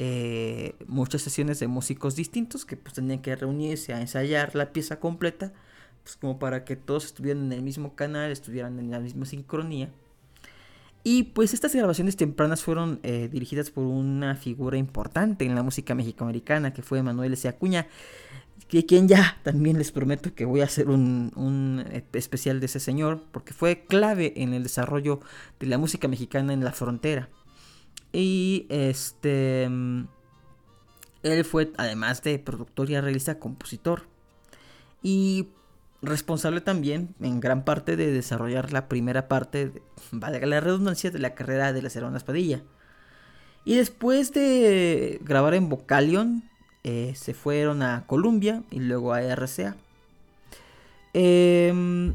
eh, 0.00 0.76
muchas 0.86 1.22
sesiones 1.22 1.58
de 1.58 1.66
músicos 1.66 2.14
distintos 2.14 2.64
que 2.64 2.76
pues 2.76 2.94
tenían 2.94 3.20
que 3.20 3.34
reunirse 3.34 3.92
a 3.92 4.00
ensayar 4.00 4.54
la 4.54 4.72
pieza 4.72 5.00
completa, 5.00 5.52
pues 6.04 6.14
como 6.14 6.38
para 6.38 6.64
que 6.64 6.76
todos 6.76 7.04
estuvieran 7.04 7.46
en 7.46 7.52
el 7.52 7.62
mismo 7.62 7.96
canal, 7.96 8.30
estuvieran 8.30 8.78
en 8.78 8.92
la 8.92 9.00
misma 9.00 9.26
sincronía. 9.26 9.90
Y 11.02 11.24
pues 11.24 11.52
estas 11.52 11.74
grabaciones 11.74 12.16
tempranas 12.16 12.62
fueron 12.62 13.00
eh, 13.02 13.28
dirigidas 13.32 13.72
por 13.72 13.86
una 13.86 14.36
figura 14.36 14.76
importante 14.76 15.44
en 15.44 15.56
la 15.56 15.64
música 15.64 15.96
mexicoamericana, 15.96 16.72
que 16.72 16.82
fue 16.82 17.02
Manuel 17.02 17.32
S. 17.32 17.48
Acuña, 17.48 17.88
que 18.68 18.86
quien 18.86 19.08
ya 19.08 19.38
también 19.42 19.78
les 19.78 19.90
prometo 19.90 20.32
que 20.32 20.44
voy 20.44 20.60
a 20.60 20.64
hacer 20.64 20.90
un, 20.90 21.32
un, 21.34 21.84
especial 22.12 22.60
de 22.60 22.66
ese 22.66 22.78
señor, 22.78 23.24
porque 23.32 23.52
fue 23.52 23.84
clave 23.84 24.34
en 24.36 24.54
el 24.54 24.62
desarrollo 24.62 25.18
de 25.58 25.66
la 25.66 25.76
música 25.76 26.06
mexicana 26.06 26.52
en 26.52 26.62
la 26.62 26.70
frontera. 26.70 27.28
Y 28.12 28.66
este. 28.68 29.64
Él 31.22 31.44
fue, 31.44 31.72
además 31.76 32.22
de 32.22 32.38
productor 32.38 32.90
y 32.90 32.94
arreglista, 32.94 33.38
compositor. 33.38 34.02
Y 35.02 35.48
responsable 36.00 36.60
también, 36.60 37.14
en 37.20 37.40
gran 37.40 37.64
parte, 37.64 37.96
de 37.96 38.12
desarrollar 38.12 38.72
la 38.72 38.88
primera 38.88 39.28
parte, 39.28 39.68
de, 39.68 39.82
valga 40.12 40.46
la 40.46 40.60
redundancia, 40.60 41.10
de 41.10 41.18
la 41.18 41.34
carrera 41.34 41.72
de 41.72 41.82
la 41.82 41.90
Hermanas 41.92 42.24
Padilla. 42.24 42.62
Y 43.64 43.76
después 43.76 44.32
de 44.32 45.20
grabar 45.22 45.54
en 45.54 45.68
Vocalion, 45.68 46.44
eh, 46.84 47.12
se 47.16 47.34
fueron 47.34 47.82
a 47.82 48.04
Columbia 48.06 48.62
y 48.70 48.80
luego 48.80 49.12
a 49.12 49.20
RCA. 49.22 49.76
Em, 51.12 52.14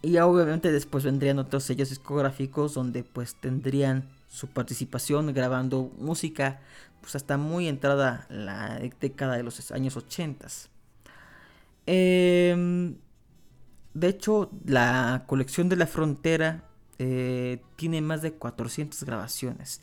y 0.00 0.16
obviamente 0.18 0.72
después 0.72 1.04
vendrían 1.04 1.38
otros 1.38 1.64
sellos 1.64 1.90
discográficos 1.90 2.74
donde 2.74 3.04
pues 3.04 3.34
tendrían 3.34 4.08
su 4.32 4.48
participación 4.48 5.34
grabando 5.34 5.92
música 5.98 6.60
pues 7.02 7.16
hasta 7.16 7.36
muy 7.36 7.68
entrada 7.68 8.26
la 8.30 8.80
década 8.98 9.36
de 9.36 9.42
los 9.42 9.70
años 9.72 9.96
80. 9.96 10.48
Em, 11.84 12.96
de 13.92 14.08
hecho, 14.08 14.50
la 14.64 15.24
colección 15.26 15.68
de 15.68 15.76
la 15.76 15.86
frontera 15.86 16.64
eh, 16.98 17.60
tiene 17.76 18.00
más 18.00 18.22
de 18.22 18.32
400 18.32 19.04
grabaciones. 19.04 19.82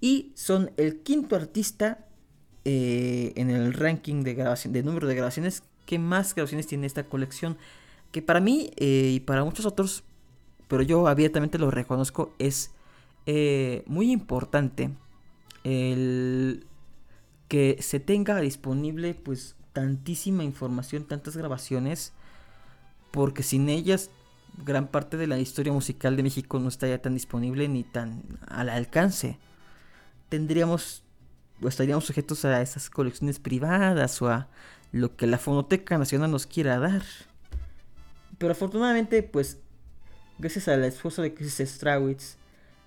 Y 0.00 0.32
son 0.34 0.72
el 0.76 1.02
quinto 1.02 1.36
artista 1.36 2.06
eh, 2.64 3.32
en 3.36 3.50
el 3.50 3.72
ranking 3.72 4.24
de, 4.24 4.34
de 4.34 4.82
número 4.82 5.06
de 5.06 5.14
grabaciones 5.14 5.62
que 5.84 6.00
más 6.00 6.34
grabaciones 6.34 6.66
tiene 6.66 6.88
esta 6.88 7.04
colección. 7.04 7.56
Que 8.10 8.20
para 8.20 8.40
mí 8.40 8.72
eh, 8.78 9.12
y 9.14 9.20
para 9.20 9.44
muchos 9.44 9.64
otros, 9.64 10.02
pero 10.66 10.82
yo 10.82 11.06
abiertamente 11.06 11.58
lo 11.58 11.70
reconozco, 11.70 12.34
es 12.40 12.72
muy 13.86 14.12
importante 14.12 14.90
el 15.64 16.66
que 17.48 17.78
se 17.80 18.00
tenga 18.00 18.40
disponible 18.40 19.14
pues 19.14 19.56
tantísima 19.72 20.44
información, 20.44 21.04
tantas 21.04 21.36
grabaciones, 21.36 22.12
porque 23.10 23.42
sin 23.42 23.68
ellas 23.68 24.10
gran 24.64 24.88
parte 24.88 25.16
de 25.16 25.26
la 25.26 25.38
historia 25.38 25.72
musical 25.72 26.16
de 26.16 26.22
México 26.22 26.58
no 26.58 26.68
estaría 26.68 27.02
tan 27.02 27.14
disponible 27.14 27.68
ni 27.68 27.84
tan 27.84 28.22
al 28.46 28.68
alcance. 28.68 29.38
Tendríamos 30.28 31.02
o 31.62 31.68
estaríamos 31.68 32.04
sujetos 32.04 32.44
a 32.44 32.60
esas 32.60 32.90
colecciones 32.90 33.38
privadas 33.38 34.20
o 34.22 34.28
a 34.28 34.48
lo 34.92 35.16
que 35.16 35.26
la 35.26 35.38
Fonoteca 35.38 35.98
Nacional 35.98 36.30
nos 36.30 36.46
quiera 36.46 36.78
dar. 36.78 37.02
Pero 38.38 38.52
afortunadamente, 38.52 39.22
pues, 39.22 39.58
gracias 40.38 40.68
al 40.68 40.84
esfuerzo 40.84 41.22
de 41.22 41.34
Chris 41.34 41.62
Strawitz 41.64 42.36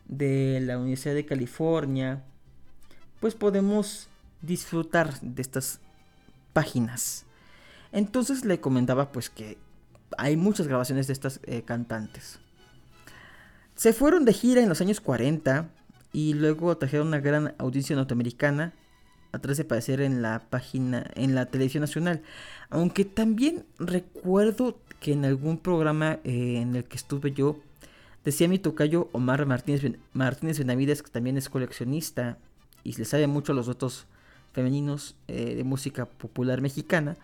de 0.09 0.59
la 0.61 0.77
Universidad 0.77 1.13
de 1.13 1.25
California, 1.25 2.23
pues 3.21 3.35
podemos 3.35 4.09
disfrutar 4.41 5.19
de 5.21 5.41
estas 5.41 5.79
páginas. 6.51 7.25
Entonces 7.91 8.43
le 8.43 8.59
comentaba 8.59 9.11
pues 9.11 9.29
que 9.29 9.57
hay 10.17 10.35
muchas 10.35 10.67
grabaciones 10.67 11.07
de 11.07 11.13
estas 11.13 11.39
eh, 11.43 11.61
cantantes. 11.61 12.39
Se 13.75 13.93
fueron 13.93 14.25
de 14.25 14.33
gira 14.33 14.61
en 14.61 14.67
los 14.67 14.81
años 14.81 14.99
40 14.99 15.69
y 16.11 16.33
luego 16.33 16.75
trajeron 16.77 17.07
una 17.07 17.19
gran 17.19 17.55
audiencia 17.59 17.95
norteamericana 17.95 18.73
atrás 19.31 19.57
de 19.57 19.63
aparecer 19.63 20.01
en 20.01 20.21
la 20.21 20.41
página, 20.49 21.05
en 21.13 21.35
la 21.35 21.45
televisión 21.45 21.81
nacional. 21.81 22.23
Aunque 22.69 23.05
también 23.05 23.65
recuerdo 23.77 24.79
que 24.99 25.13
en 25.13 25.23
algún 25.23 25.59
programa 25.59 26.19
eh, 26.23 26.57
en 26.57 26.75
el 26.75 26.83
que 26.85 26.97
estuve 26.97 27.31
yo, 27.31 27.59
decía 28.29 28.47
mi 28.47 28.59
tocayo 28.59 29.09
Omar 29.11 29.45
Martínez, 29.45 29.83
Martínez 30.13 30.59
Benavides, 30.59 31.03
que 31.03 31.09
también 31.09 31.37
es 31.37 31.49
coleccionista 31.49 32.37
y 32.83 32.93
le 32.93 33.05
sabe 33.05 33.27
mucho 33.27 33.51
a 33.51 33.55
los 33.55 33.67
otros 33.67 34.05
femeninos 34.53 35.15
eh, 35.27 35.55
de 35.55 35.63
música 35.63 36.05
popular 36.05 36.61
mexicana, 36.61 37.17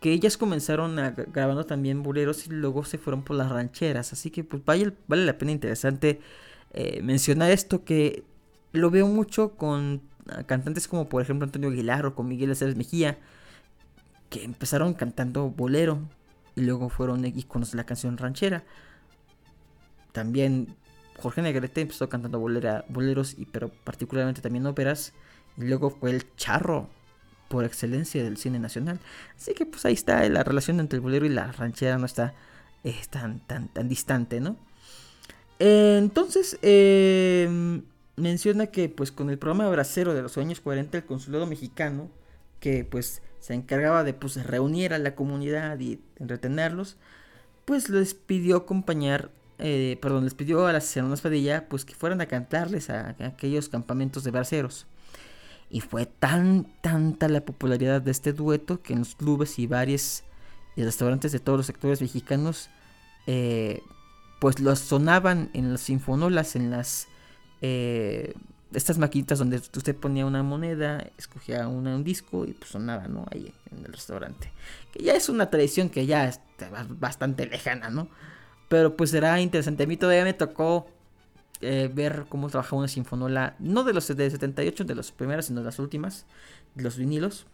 que 0.00 0.12
ellas 0.12 0.36
comenzaron 0.36 0.96
grabando 1.32 1.64
también 1.64 2.02
boleros 2.02 2.46
y 2.46 2.50
luego 2.50 2.84
se 2.84 2.98
fueron 2.98 3.22
por 3.22 3.36
las 3.36 3.50
rancheras. 3.50 4.12
Así 4.12 4.30
que 4.30 4.44
pues 4.44 4.64
vale, 4.64 4.92
vale 5.08 5.24
la 5.24 5.38
pena 5.38 5.52
interesante 5.52 6.20
eh, 6.74 7.00
mencionar 7.02 7.50
esto 7.50 7.84
que 7.84 8.22
lo 8.72 8.90
veo 8.90 9.06
mucho 9.06 9.56
con 9.56 10.02
ah, 10.28 10.42
cantantes 10.44 10.86
como 10.86 11.08
por 11.08 11.22
ejemplo 11.22 11.44
Antonio 11.44 11.70
Aguilar 11.70 12.06
o 12.06 12.14
con 12.14 12.28
Miguel 12.28 12.50
Aceves 12.50 12.76
Mejía, 12.76 13.18
que 14.28 14.44
empezaron 14.44 14.94
cantando 14.94 15.48
bolero 15.48 16.00
y 16.56 16.62
luego 16.62 16.88
fueron 16.88 17.24
íconos 17.24 17.70
de 17.70 17.76
la 17.78 17.84
canción 17.84 18.16
ranchera. 18.16 18.64
También 20.16 20.74
Jorge 21.18 21.42
Negrete 21.42 21.82
empezó 21.82 22.08
cantando 22.08 22.40
boleros, 22.40 23.34
y, 23.36 23.44
pero 23.44 23.68
particularmente 23.68 24.40
también 24.40 24.64
óperas. 24.64 25.12
Y 25.58 25.64
luego 25.64 25.90
fue 25.90 26.08
el 26.08 26.24
charro 26.36 26.88
por 27.48 27.66
excelencia 27.66 28.24
del 28.24 28.38
cine 28.38 28.58
nacional. 28.58 28.98
Así 29.36 29.52
que 29.52 29.66
pues 29.66 29.84
ahí 29.84 29.92
está 29.92 30.26
la 30.30 30.42
relación 30.42 30.80
entre 30.80 30.96
el 30.96 31.02
bolero 31.02 31.26
y 31.26 31.28
la 31.28 31.52
ranchera 31.52 31.98
no 31.98 32.06
está 32.06 32.32
eh, 32.82 32.96
tan, 33.10 33.40
tan, 33.40 33.68
tan 33.68 33.90
distante, 33.90 34.40
¿no? 34.40 34.56
entonces, 35.58 36.58
em, 36.62 37.82
menciona 38.16 38.68
que 38.68 38.88
pues 38.88 39.12
con 39.12 39.28
el 39.28 39.38
programa 39.38 39.68
Bracero 39.68 40.14
de 40.14 40.22
los 40.22 40.38
años 40.38 40.60
40, 40.60 40.96
el 40.96 41.04
consulado 41.04 41.46
mexicano, 41.46 42.10
que 42.60 42.84
pues 42.84 43.20
se 43.40 43.52
encargaba 43.52 44.02
de 44.02 44.14
pues 44.14 44.42
reunir 44.46 44.94
a 44.94 44.98
la 44.98 45.14
comunidad 45.14 45.78
y 45.78 46.00
entretenerlos, 46.18 46.96
pues 47.66 47.90
les 47.90 48.14
pidió 48.14 48.56
acompañar 48.56 49.30
eh, 49.58 49.98
perdón, 50.00 50.24
les 50.24 50.34
pidió 50.34 50.66
a 50.66 50.72
las 50.72 50.94
hermanas 50.96 51.20
Padilla 51.20 51.68
pues 51.68 51.84
que 51.84 51.94
fueran 51.94 52.20
a 52.20 52.26
cantarles 52.26 52.90
a, 52.90 53.16
aquellos 53.20 53.68
campamentos 53.68 54.24
de 54.24 54.30
braceros. 54.30 54.86
Y 55.70 55.80
fue 55.80 56.06
tan, 56.06 56.66
tanta 56.80 57.28
la 57.28 57.40
popularidad 57.40 58.00
de 58.00 58.10
este 58.10 58.32
dueto 58.32 58.82
que 58.82 58.92
en 58.92 59.00
los 59.00 59.16
clubes 59.16 59.58
y 59.58 59.66
bares 59.66 60.24
y 60.76 60.84
restaurantes 60.84 61.32
de 61.32 61.40
todos 61.40 61.58
los 61.58 61.66
sectores 61.66 62.00
mexicanos, 62.00 62.70
eh, 63.26 63.80
pues 64.40 64.60
los 64.60 64.78
sonaban 64.78 65.50
en 65.54 65.72
las 65.72 65.80
sinfonolas, 65.82 66.54
en 66.56 66.70
las... 66.70 67.08
Eh, 67.62 68.34
estas 68.74 68.98
maquinitas 68.98 69.38
donde 69.38 69.56
usted 69.56 69.96
ponía 69.96 70.26
una 70.26 70.42
moneda, 70.42 71.10
escogía 71.16 71.66
un 71.68 72.04
disco 72.04 72.44
y 72.44 72.52
pues 72.52 72.70
sonaba, 72.70 73.06
¿no? 73.08 73.24
Ahí 73.30 73.54
en 73.70 73.86
el 73.86 73.92
restaurante. 73.92 74.52
Que 74.92 75.02
ya 75.02 75.14
es 75.14 75.28
una 75.28 75.48
tradición 75.48 75.88
que 75.88 76.04
ya 76.04 76.28
está 76.28 76.68
bastante 76.88 77.46
lejana, 77.46 77.88
¿no? 77.90 78.08
Pero 78.68 78.96
pues 78.96 79.10
será 79.10 79.40
interesante. 79.40 79.84
A 79.84 79.86
mí 79.86 79.96
todavía 79.96 80.24
me 80.24 80.34
tocó 80.34 80.86
eh, 81.60 81.90
ver 81.92 82.26
cómo 82.28 82.50
trabajaba 82.50 82.80
una 82.80 82.88
sinfonola, 82.88 83.56
no 83.58 83.84
de 83.84 83.94
los 83.94 84.14
de 84.14 84.30
78, 84.30 84.84
de 84.84 84.94
las 84.94 85.12
primeras, 85.12 85.46
sino 85.46 85.60
de 85.60 85.66
las 85.66 85.78
últimas, 85.78 86.26
los 86.74 86.96
vinilos. 86.96 87.46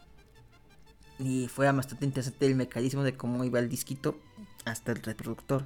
Y 1.19 1.47
fue 1.47 1.71
bastante 1.71 2.05
interesante 2.05 2.45
el 2.45 2.55
mecanismo 2.55 3.03
de 3.03 3.15
cómo 3.15 3.43
iba 3.43 3.59
el 3.59 3.69
disquito 3.69 4.19
hasta 4.65 4.91
el 4.91 5.01
reproductor. 5.01 5.65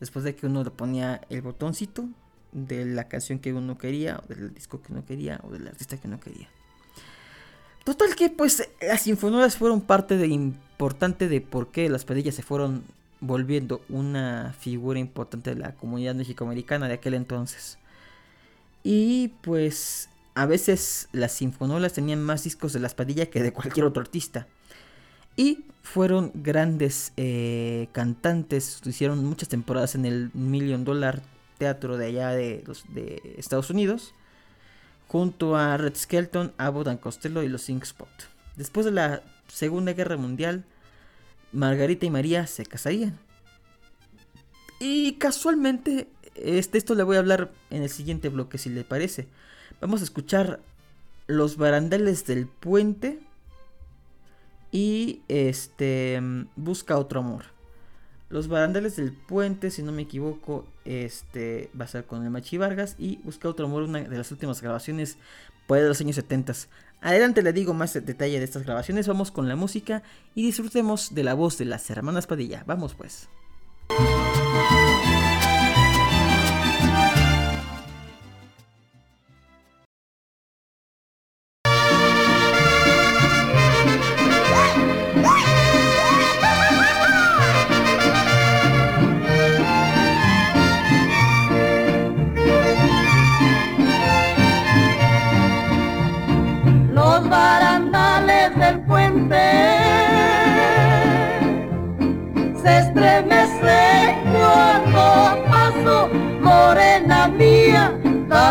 Después 0.00 0.24
de 0.24 0.34
que 0.34 0.46
uno 0.46 0.64
le 0.64 0.70
ponía 0.70 1.22
el 1.30 1.40
botoncito 1.40 2.04
de 2.52 2.84
la 2.84 3.08
canción 3.08 3.38
que 3.38 3.52
uno 3.52 3.78
quería, 3.78 4.20
o 4.22 4.26
del 4.26 4.52
disco 4.52 4.82
que 4.82 4.92
uno 4.92 5.04
quería, 5.06 5.40
o 5.44 5.50
del 5.50 5.68
artista 5.68 5.96
que 5.96 6.08
uno 6.08 6.20
quería. 6.20 6.48
Total 7.84 8.16
que 8.16 8.28
pues 8.28 8.68
las 8.80 9.02
sinfonolas 9.02 9.56
fueron 9.56 9.80
parte 9.80 10.16
de 10.16 10.26
importante 10.26 11.28
de 11.28 11.40
por 11.40 11.68
qué 11.68 11.88
las 11.88 12.04
pedillas 12.04 12.34
se 12.34 12.42
fueron 12.42 12.82
volviendo 13.26 13.82
una 13.88 14.54
figura 14.58 14.98
importante 14.98 15.54
de 15.54 15.60
la 15.60 15.74
comunidad 15.74 16.14
mexicoamericana 16.14 16.88
de 16.88 16.94
aquel 16.94 17.14
entonces. 17.14 17.78
Y 18.82 19.28
pues 19.42 20.08
a 20.34 20.46
veces 20.46 21.08
las 21.12 21.32
sinfonolas 21.32 21.94
tenían 21.94 22.22
más 22.22 22.44
discos 22.44 22.72
de 22.72 22.80
la 22.80 22.86
espadilla 22.86 23.26
que 23.26 23.42
de 23.42 23.52
cualquier 23.52 23.86
otro 23.86 24.02
artista. 24.02 24.46
Y 25.36 25.64
fueron 25.82 26.30
grandes 26.34 27.12
eh, 27.16 27.88
cantantes, 27.92 28.80
hicieron 28.84 29.24
muchas 29.24 29.48
temporadas 29.48 29.94
en 29.94 30.04
el 30.04 30.30
Million 30.34 30.84
Dollar 30.84 31.22
Teatro 31.58 31.96
de 31.96 32.06
allá 32.06 32.30
de, 32.30 32.62
los, 32.66 32.84
de 32.92 33.34
Estados 33.38 33.70
Unidos, 33.70 34.12
junto 35.08 35.56
a 35.56 35.76
Red 35.76 35.96
Skelton, 35.96 36.52
Abbott 36.58 36.88
and 36.88 37.00
Costello 37.00 37.42
y 37.42 37.48
los 37.48 37.68
Ink 37.68 37.84
Spot. 37.84 38.08
Después 38.56 38.84
de 38.84 38.92
la 38.92 39.22
Segunda 39.48 39.92
Guerra 39.92 40.16
Mundial, 40.16 40.64
Margarita 41.52 42.06
y 42.06 42.10
María 42.10 42.46
se 42.46 42.66
casarían. 42.66 43.18
Y 44.78 45.14
casualmente, 45.14 46.08
este, 46.34 46.78
esto 46.78 46.94
le 46.94 47.02
voy 47.02 47.16
a 47.16 47.20
hablar 47.20 47.50
en 47.70 47.82
el 47.82 47.88
siguiente 47.88 48.28
bloque, 48.28 48.58
si 48.58 48.68
le 48.68 48.84
parece. 48.84 49.26
Vamos 49.80 50.00
a 50.00 50.04
escuchar 50.04 50.60
Los 51.26 51.56
barandales 51.56 52.26
del 52.26 52.46
puente 52.46 53.18
y 54.70 55.22
este 55.28 56.20
Busca 56.56 56.98
otro 56.98 57.20
amor. 57.20 57.56
Los 58.28 58.48
barandales 58.48 58.96
del 58.96 59.12
puente, 59.12 59.70
si 59.70 59.82
no 59.82 59.92
me 59.92 60.02
equivoco, 60.02 60.66
este 60.84 61.70
va 61.78 61.84
a 61.84 61.88
ser 61.88 62.04
con 62.04 62.24
el 62.24 62.30
Machi 62.30 62.58
Vargas 62.58 62.96
y 62.98 63.16
Busca 63.18 63.48
otro 63.48 63.66
amor, 63.66 63.84
una 63.84 64.00
de 64.00 64.18
las 64.18 64.30
últimas 64.32 64.60
grabaciones 64.60 65.16
pues, 65.66 65.82
de 65.82 65.88
los 65.88 66.00
años 66.00 66.16
70. 66.16 66.52
Adelante 67.00 67.42
le 67.42 67.52
digo 67.52 67.74
más 67.74 67.94
detalle 67.94 68.38
de 68.38 68.44
estas 68.44 68.64
grabaciones, 68.64 69.06
vamos 69.06 69.30
con 69.30 69.48
la 69.48 69.56
música 69.56 70.02
y 70.34 70.44
disfrutemos 70.44 71.14
de 71.14 71.24
la 71.24 71.34
voz 71.34 71.58
de 71.58 71.66
las 71.66 71.88
hermanas 71.90 72.26
Padilla. 72.26 72.64
Vamos 72.66 72.94
pues. 72.94 73.28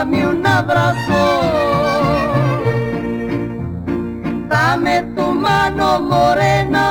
Dame 0.05 0.27
un 0.27 0.45
abrazo. 0.45 1.41
Dame 4.47 5.01
tu 5.15 5.33
mano 5.33 5.99
morena 5.99 6.87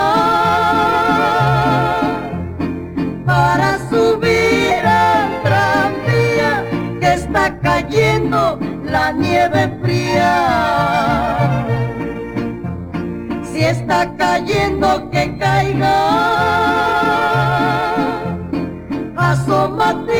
para 3.24 3.78
subir 3.88 4.84
al 4.84 5.42
tranvía 5.42 6.64
que 7.00 7.14
está 7.14 7.56
cayendo 7.60 8.58
la 8.84 9.12
nieve 9.12 9.78
fría. 9.80 10.34
Si 13.44 13.60
está 13.60 14.12
cayendo 14.16 15.08
que 15.10 15.36
caiga, 15.38 15.96
asómate 19.16 20.13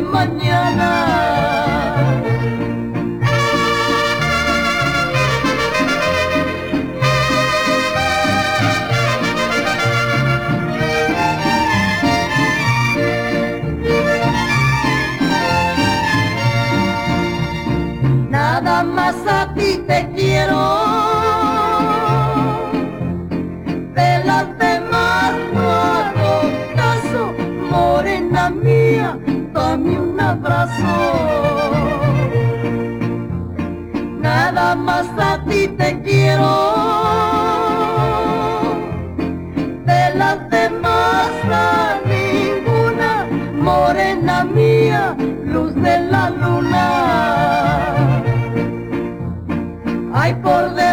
mañana. 0.00 1.15
Nada 34.22 34.74
más 34.74 35.06
a 35.18 35.44
ti 35.44 35.68
te 35.68 36.00
quiero. 36.00 36.72
De 39.84 40.14
las 40.14 40.48
demás 40.48 41.30
a 41.52 42.00
ninguna, 42.06 43.26
morena 43.52 44.44
mía, 44.44 45.14
luz 45.44 45.74
de 45.74 45.98
la 46.10 46.30
luna. 46.30 46.86
Hay 50.14 50.32
por 50.36 50.70
debajo 50.70 50.85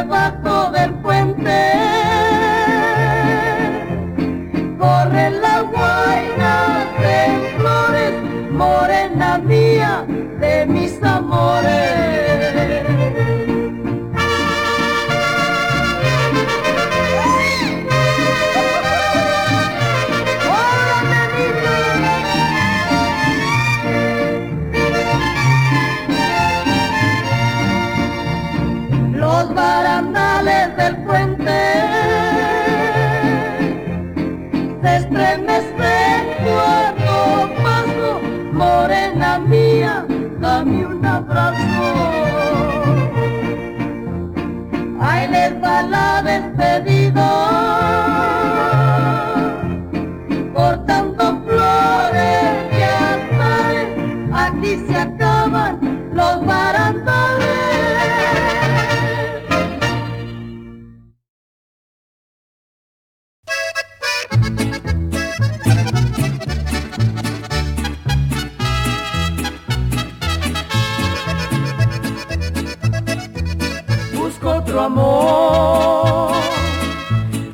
otro 74.74 74.82
amor. 74.82 76.34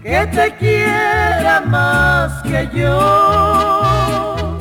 Que 0.01 0.25
te 0.27 0.55
quiera 0.55 1.62
más 1.65 2.41
que 2.43 2.69
yo, 2.73 4.58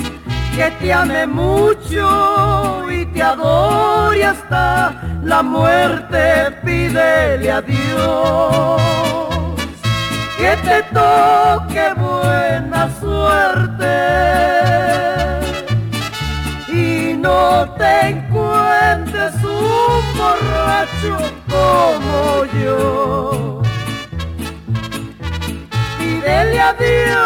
que 0.56 0.70
te 0.80 0.92
ame 0.92 1.26
mucho 1.26 2.90
y 2.90 3.06
te 3.06 3.22
adore 3.22 4.24
hasta 4.24 5.00
la 5.22 5.42
muerte, 5.42 6.50
pídele 6.64 7.50
a 7.50 7.62
Dios 7.62 8.82
que 10.36 10.56
te 10.68 10.82
toque 10.94 11.94
buena 11.96 12.88
suerte. 13.00 13.96
Y 16.68 17.14
no 17.14 17.68
te 17.76 18.08
encuentres 18.08 19.34
un 19.42 20.18
borracho 20.18 21.27
como 21.68 22.44
yo. 22.60 23.62
Pídele 25.98 26.60
a 26.60 26.72
Dios 26.84 27.18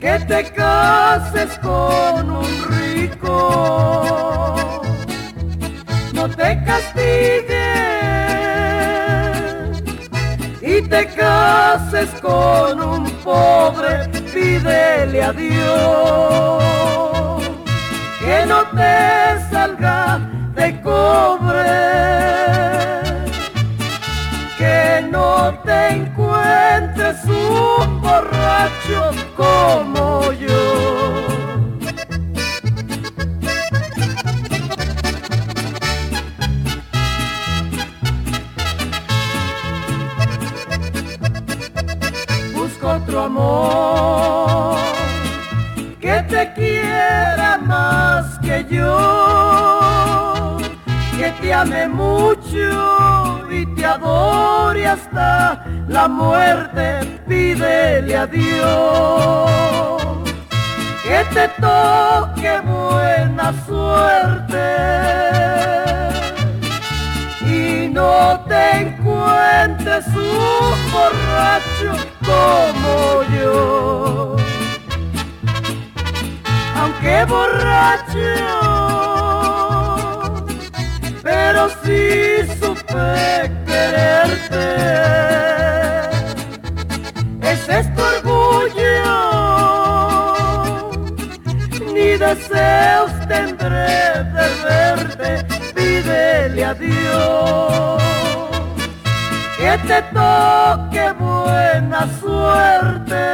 que 0.00 0.14
te 0.30 0.40
cases 0.52 1.50
con 1.58 2.30
un 2.42 2.50
rico, 2.76 3.36
no 6.12 6.24
te 6.28 6.48
castigues 6.64 7.52
y 10.60 10.74
te 10.92 11.02
cases 11.06 12.10
con 12.20 12.80
un 12.80 13.04
pobre, 13.28 14.08
pídele 14.32 15.22
a 15.22 15.32
Dios 15.32 16.62
que 18.20 18.46
no 18.46 18.60
te 18.78 18.94
salga 19.50 20.31
de 20.54 20.80
cobre, 20.80 21.64
que 24.58 25.06
no 25.10 25.54
te 25.64 25.88
encuentres 25.90 27.24
un 27.24 28.00
borracho 28.00 29.10
como 29.36 30.32
yo. 30.32 31.22
busco 42.54 42.88
otro 42.88 43.22
amor 43.22 44.78
que 46.00 46.22
te 46.28 46.52
quiera 46.54 47.58
más 47.58 48.38
que 48.40 48.66
yo, 48.68 49.80
mucho 51.88 53.46
y 53.50 53.66
te 53.74 53.84
adore 53.84 54.86
hasta 54.86 55.62
la 55.86 56.08
muerte, 56.08 57.20
pídele 57.28 58.16
a 58.16 58.26
Dios 58.26 60.02
que 61.02 61.24
te 61.34 61.48
toque 61.60 62.60
buena 62.64 63.52
suerte 63.66 64.64
y 67.46 67.88
no 67.88 68.40
te 68.48 68.78
encuentres 68.78 70.06
un 70.06 70.92
borracho 70.92 71.92
como 72.24 73.22
yo. 73.36 74.36
Aunque 76.80 77.24
borracho, 77.26 78.71
pero 81.44 81.68
sí 81.82 82.02
supe 82.60 83.50
quererte. 83.66 84.66
Es 87.50 87.60
esto 87.68 88.00
orgullo, 88.14 89.12
ni 91.94 92.08
deseos 92.26 93.12
tendré 93.28 93.98
de 94.36 94.46
verte, 94.66 95.28
pídele 95.74 96.64
a 96.64 96.74
Dios 96.74 98.02
que 99.58 99.72
te 99.88 99.98
toque 100.18 101.04
buena 101.18 102.00
suerte. 102.20 103.24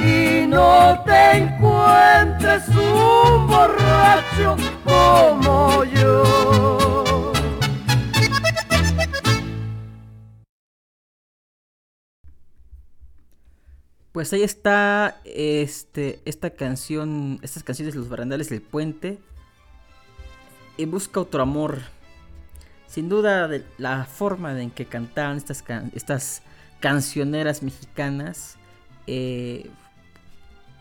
Y 0.00 0.46
no 0.46 1.02
te 1.06 1.20
encuentres 1.38 2.68
un 2.68 3.46
borracho 3.46 4.56
como 5.00 5.84
yo. 5.84 7.32
Pues 14.12 14.32
ahí 14.32 14.42
está 14.42 15.20
este, 15.24 16.20
esta 16.24 16.50
canción, 16.50 17.38
estas 17.42 17.62
canciones 17.62 17.94
de 17.94 18.00
los 18.00 18.08
barandales 18.08 18.50
del 18.50 18.60
puente. 18.60 19.18
Y 20.76 20.84
busca 20.86 21.20
otro 21.20 21.42
amor. 21.42 21.78
Sin 22.86 23.08
duda 23.08 23.48
la 23.78 24.04
forma 24.04 24.60
en 24.60 24.70
que 24.70 24.86
cantaban 24.86 25.36
estas, 25.36 25.62
estas 25.94 26.42
cancioneras 26.80 27.62
mexicanas 27.62 28.56
eh, 29.06 29.70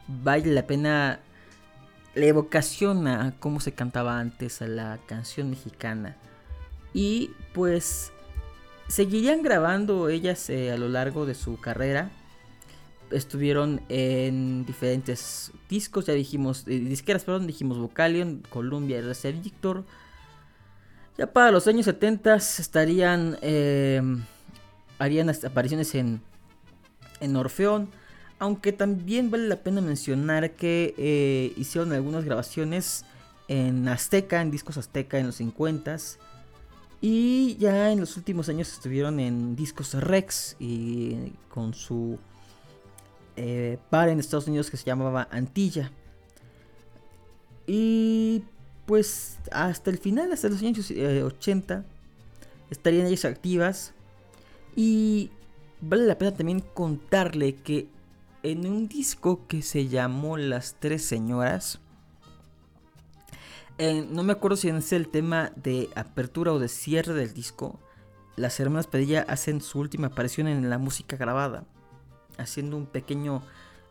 vale 0.08 0.48
la 0.48 0.66
pena 0.66 1.20
la 2.16 2.26
evocación 2.26 3.08
a 3.08 3.36
cómo 3.40 3.60
se 3.60 3.74
cantaba 3.74 4.20
antes 4.20 4.62
a 4.62 4.68
la 4.68 5.00
canción 5.06 5.50
mexicana. 5.50 6.18
Y 6.94 7.32
pues 7.54 8.12
seguirían 8.88 9.44
grabando 9.44 10.10
ellas 10.10 10.50
eh, 10.50 10.72
a 10.72 10.78
lo 10.78 10.90
largo 10.90 11.26
de 11.26 11.36
su 11.36 11.60
carrera 11.60 12.12
estuvieron 13.12 13.82
en 13.90 14.66
diferentes 14.66 15.52
discos, 15.68 16.06
ya 16.06 16.14
dijimos, 16.14 16.64
eh, 16.68 16.80
disqueras, 16.80 17.24
perdón, 17.24 17.48
dijimos 17.48 17.78
Vocalion, 17.78 18.44
Columbia, 18.50 19.00
RC 19.00 19.32
Victor. 19.34 19.86
Ya 21.18 21.28
para 21.28 21.52
los 21.52 21.68
años 21.68 21.86
70 21.86 22.36
estarían, 22.36 23.38
eh, 23.42 24.02
harían 25.00 25.30
apariciones 25.30 25.96
en, 25.96 26.22
en 27.20 27.36
Orfeón, 27.36 27.90
aunque 28.40 28.72
también 28.72 29.30
vale 29.30 29.48
la 29.48 29.58
pena 29.58 29.82
mencionar 29.82 30.52
que 30.52 30.96
eh, 30.98 31.54
hicieron 31.58 31.92
algunas 31.92 32.24
grabaciones 32.24 33.04
en 33.50 33.88
Azteca, 33.90 34.42
en 34.42 34.50
discos 34.50 34.78
Azteca 34.78 35.20
en 35.20 35.28
los 35.28 35.40
50s. 35.42 36.18
Y 37.02 37.56
ya 37.58 37.92
en 37.92 38.00
los 38.00 38.18
últimos 38.18 38.50
años 38.50 38.72
estuvieron 38.72 39.20
en 39.20 39.56
discos 39.56 39.94
Rex 39.94 40.56
y 40.60 41.34
con 41.50 41.74
su 41.74 42.18
eh, 43.36 43.78
par 43.90 44.10
en 44.10 44.20
Estados 44.20 44.48
Unidos 44.48 44.70
que 44.70 44.78
se 44.78 44.86
llamaba 44.86 45.28
Antilla. 45.32 45.92
Y 47.68 48.44
pues 48.86 49.38
hasta 49.52 49.92
el 49.92 49.98
final, 49.98 50.32
hasta 50.32 50.50
los 50.50 50.62
años 50.62 50.92
80, 50.92 51.74
eh, 51.76 51.84
estarían 52.70 53.08
ellas 53.08 53.26
activas. 53.26 53.94
Y 54.76 55.30
vale 55.82 56.06
la 56.06 56.18
pena 56.18 56.34
también 56.34 56.62
contarle 56.74 57.56
que 57.56 57.88
en 58.44 58.66
un 58.66 58.88
disco 58.88 59.48
que 59.48 59.62
se 59.62 59.88
llamó 59.88 60.38
Las 60.38 60.76
Tres 60.80 61.06
Señoras, 61.06 61.80
eh, 63.78 64.06
no 64.10 64.24
me 64.24 64.34
acuerdo 64.34 64.58
si 64.58 64.70
es 64.70 64.92
el 64.92 65.08
tema 65.08 65.52
de 65.56 65.90
apertura 65.96 66.52
o 66.52 66.60
de 66.60 66.68
cierre 66.68 67.14
del 67.14 67.34
disco, 67.34 67.80
las 68.36 68.60
hermanas 68.60 68.88
Padilla 68.88 69.26
hacen 69.28 69.62
su 69.62 69.80
última 69.80 70.08
aparición 70.08 70.48
en 70.48 70.70
la 70.70 70.78
música 70.78 71.18
grabada 71.18 71.66
haciendo 72.38 72.78
un 72.78 72.86
pequeño, 72.86 73.42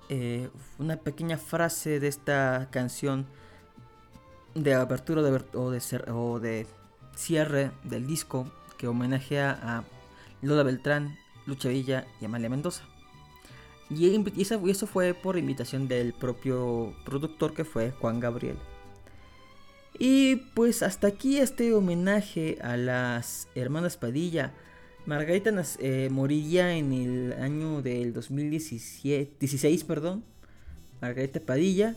eh, 0.09 0.49
una 0.79 0.97
pequeña 0.97 1.39
frase 1.39 2.01
de 2.01 2.09
esta 2.09 2.69
canción 2.71 3.27
de 4.55 4.75
apertura 4.75 5.21
o, 5.21 5.71
de, 5.71 6.11
o 6.11 6.41
de 6.41 6.67
cierre 7.15 7.71
del 7.85 8.07
disco 8.07 8.51
que 8.77 8.89
homenajea 8.89 9.59
a 9.63 9.85
Lola 10.43 10.63
Beltrán, 10.63 11.17
Lucha 11.47 11.69
Villa 11.69 12.07
y 12.21 12.25
Amalia 12.25 12.49
Mendoza. 12.49 12.85
Y, 13.91 14.15
eso 14.41 14.87
fue 14.87 15.15
por 15.15 15.39
invitación 15.39 15.89
del 15.89 16.13
propio 16.13 16.95
productor 17.05 17.55
que 17.55 17.65
fue 17.65 17.91
Juan 17.93 18.21
Gabriel. 18.21 18.57
Y 19.99 20.37
pues 20.55 20.83
hasta 20.83 21.09
aquí 21.09 21.39
este 21.39 21.73
homenaje 21.75 22.59
a 22.63 22.77
las 22.77 23.49
hermanas 23.55 23.97
Padilla 23.97 24.53
Margarita 25.09 25.51
eh, 25.79 26.11
moriría 26.13 26.77
en 26.77 26.93
el 26.93 27.33
año 27.41 27.81
del 27.81 28.13
2016, 28.13 29.85
perdón. 29.85 30.23
Margarita 31.01 31.41
Padilla. 31.41 31.97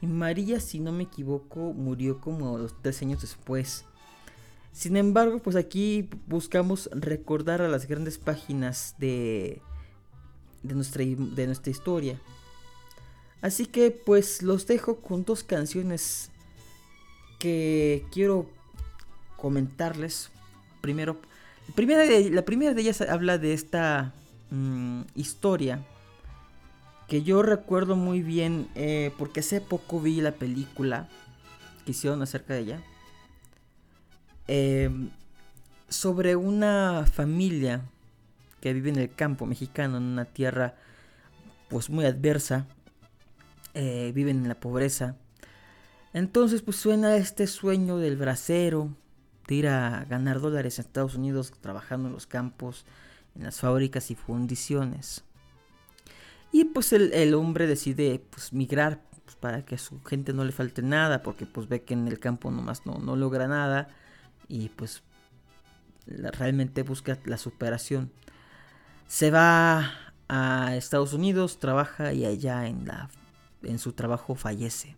Y 0.00 0.06
María, 0.06 0.60
si 0.60 0.78
no 0.78 0.92
me 0.92 1.02
equivoco, 1.02 1.72
murió 1.72 2.20
como 2.20 2.56
dos, 2.58 2.76
tres 2.80 3.02
años 3.02 3.20
después. 3.20 3.84
Sin 4.70 4.96
embargo, 4.96 5.40
pues 5.40 5.56
aquí 5.56 6.08
buscamos 6.28 6.88
recordar 6.92 7.62
a 7.62 7.68
las 7.68 7.88
grandes 7.88 8.18
páginas 8.18 8.94
de, 8.96 9.60
de, 10.62 10.74
nuestra, 10.74 11.04
de 11.04 11.46
nuestra 11.46 11.70
historia. 11.70 12.18
Así 13.40 13.66
que 13.66 13.90
pues 13.90 14.42
los 14.42 14.66
dejo 14.66 14.96
con 14.96 15.24
dos 15.24 15.42
canciones 15.42 16.30
que 17.38 18.04
quiero 18.12 18.48
comentarles. 19.36 20.30
Primero, 20.80 21.18
Primera 21.74 22.02
de, 22.02 22.28
la 22.28 22.42
primera 22.42 22.74
de 22.74 22.82
ellas 22.82 23.00
habla 23.00 23.38
de 23.38 23.54
esta 23.54 24.12
mm, 24.50 25.02
historia 25.14 25.82
que 27.08 27.22
yo 27.22 27.42
recuerdo 27.42 27.96
muy 27.96 28.20
bien 28.20 28.68
eh, 28.74 29.10
porque 29.16 29.40
hace 29.40 29.60
poco 29.62 30.00
vi 30.00 30.20
la 30.20 30.32
película 30.32 31.08
que 31.84 31.92
hicieron 31.92 32.20
acerca 32.20 32.54
de 32.54 32.60
ella. 32.60 32.82
Em, 34.48 35.10
sobre 35.88 36.36
una 36.36 37.06
familia 37.10 37.82
que 38.62 38.72
vive 38.72 38.90
en 38.90 38.96
el 38.96 39.12
campo 39.12 39.44
mexicano, 39.44 39.98
en 39.98 40.04
una 40.04 40.24
tierra 40.24 40.76
pues 41.68 41.90
muy 41.90 42.06
adversa, 42.06 42.66
eh, 43.74 44.12
viven 44.14 44.38
en 44.38 44.48
la 44.48 44.54
pobreza. 44.54 45.16
Entonces 46.14 46.62
pues 46.62 46.76
suena 46.76 47.16
este 47.16 47.48
sueño 47.48 47.98
del 47.98 48.16
bracero, 48.16 48.96
de 49.48 49.54
ir 49.56 49.68
a 49.68 50.04
ganar 50.04 50.40
dólares 50.40 50.78
en 50.78 50.86
Estados 50.86 51.16
Unidos 51.16 51.52
trabajando 51.60 52.06
en 52.06 52.14
los 52.14 52.28
campos, 52.28 52.86
en 53.34 53.42
las 53.42 53.58
fábricas 53.58 54.12
y 54.12 54.14
fundiciones. 54.14 55.24
Y 56.52 56.66
pues 56.66 56.92
el, 56.92 57.34
hombre 57.34 57.66
decide 57.66 58.24
pues 58.30 58.52
migrar 58.52 59.02
pues, 59.24 59.34
para 59.34 59.64
que 59.64 59.74
a 59.74 59.78
su 59.78 60.00
gente 60.04 60.32
no 60.32 60.44
le 60.44 60.52
falte 60.52 60.82
nada, 60.82 61.24
porque 61.24 61.46
pues 61.46 61.68
ve 61.68 61.82
que 61.82 61.94
en 61.94 62.06
el 62.06 62.20
campo 62.20 62.52
nomás 62.52 62.86
no, 62.86 62.98
no 62.98 63.16
logra 63.16 63.48
nada 63.48 63.88
y 64.46 64.68
pues 64.68 65.02
realmente 66.06 66.84
busca 66.84 67.18
la 67.24 67.38
superación. 67.38 68.12
Se 69.12 69.30
va 69.30 69.92
a 70.26 70.74
Estados 70.74 71.12
Unidos, 71.12 71.58
trabaja 71.58 72.14
y 72.14 72.24
allá 72.24 72.66
en, 72.66 72.86
la, 72.86 73.10
en 73.62 73.78
su 73.78 73.92
trabajo 73.92 74.34
fallece. 74.34 74.96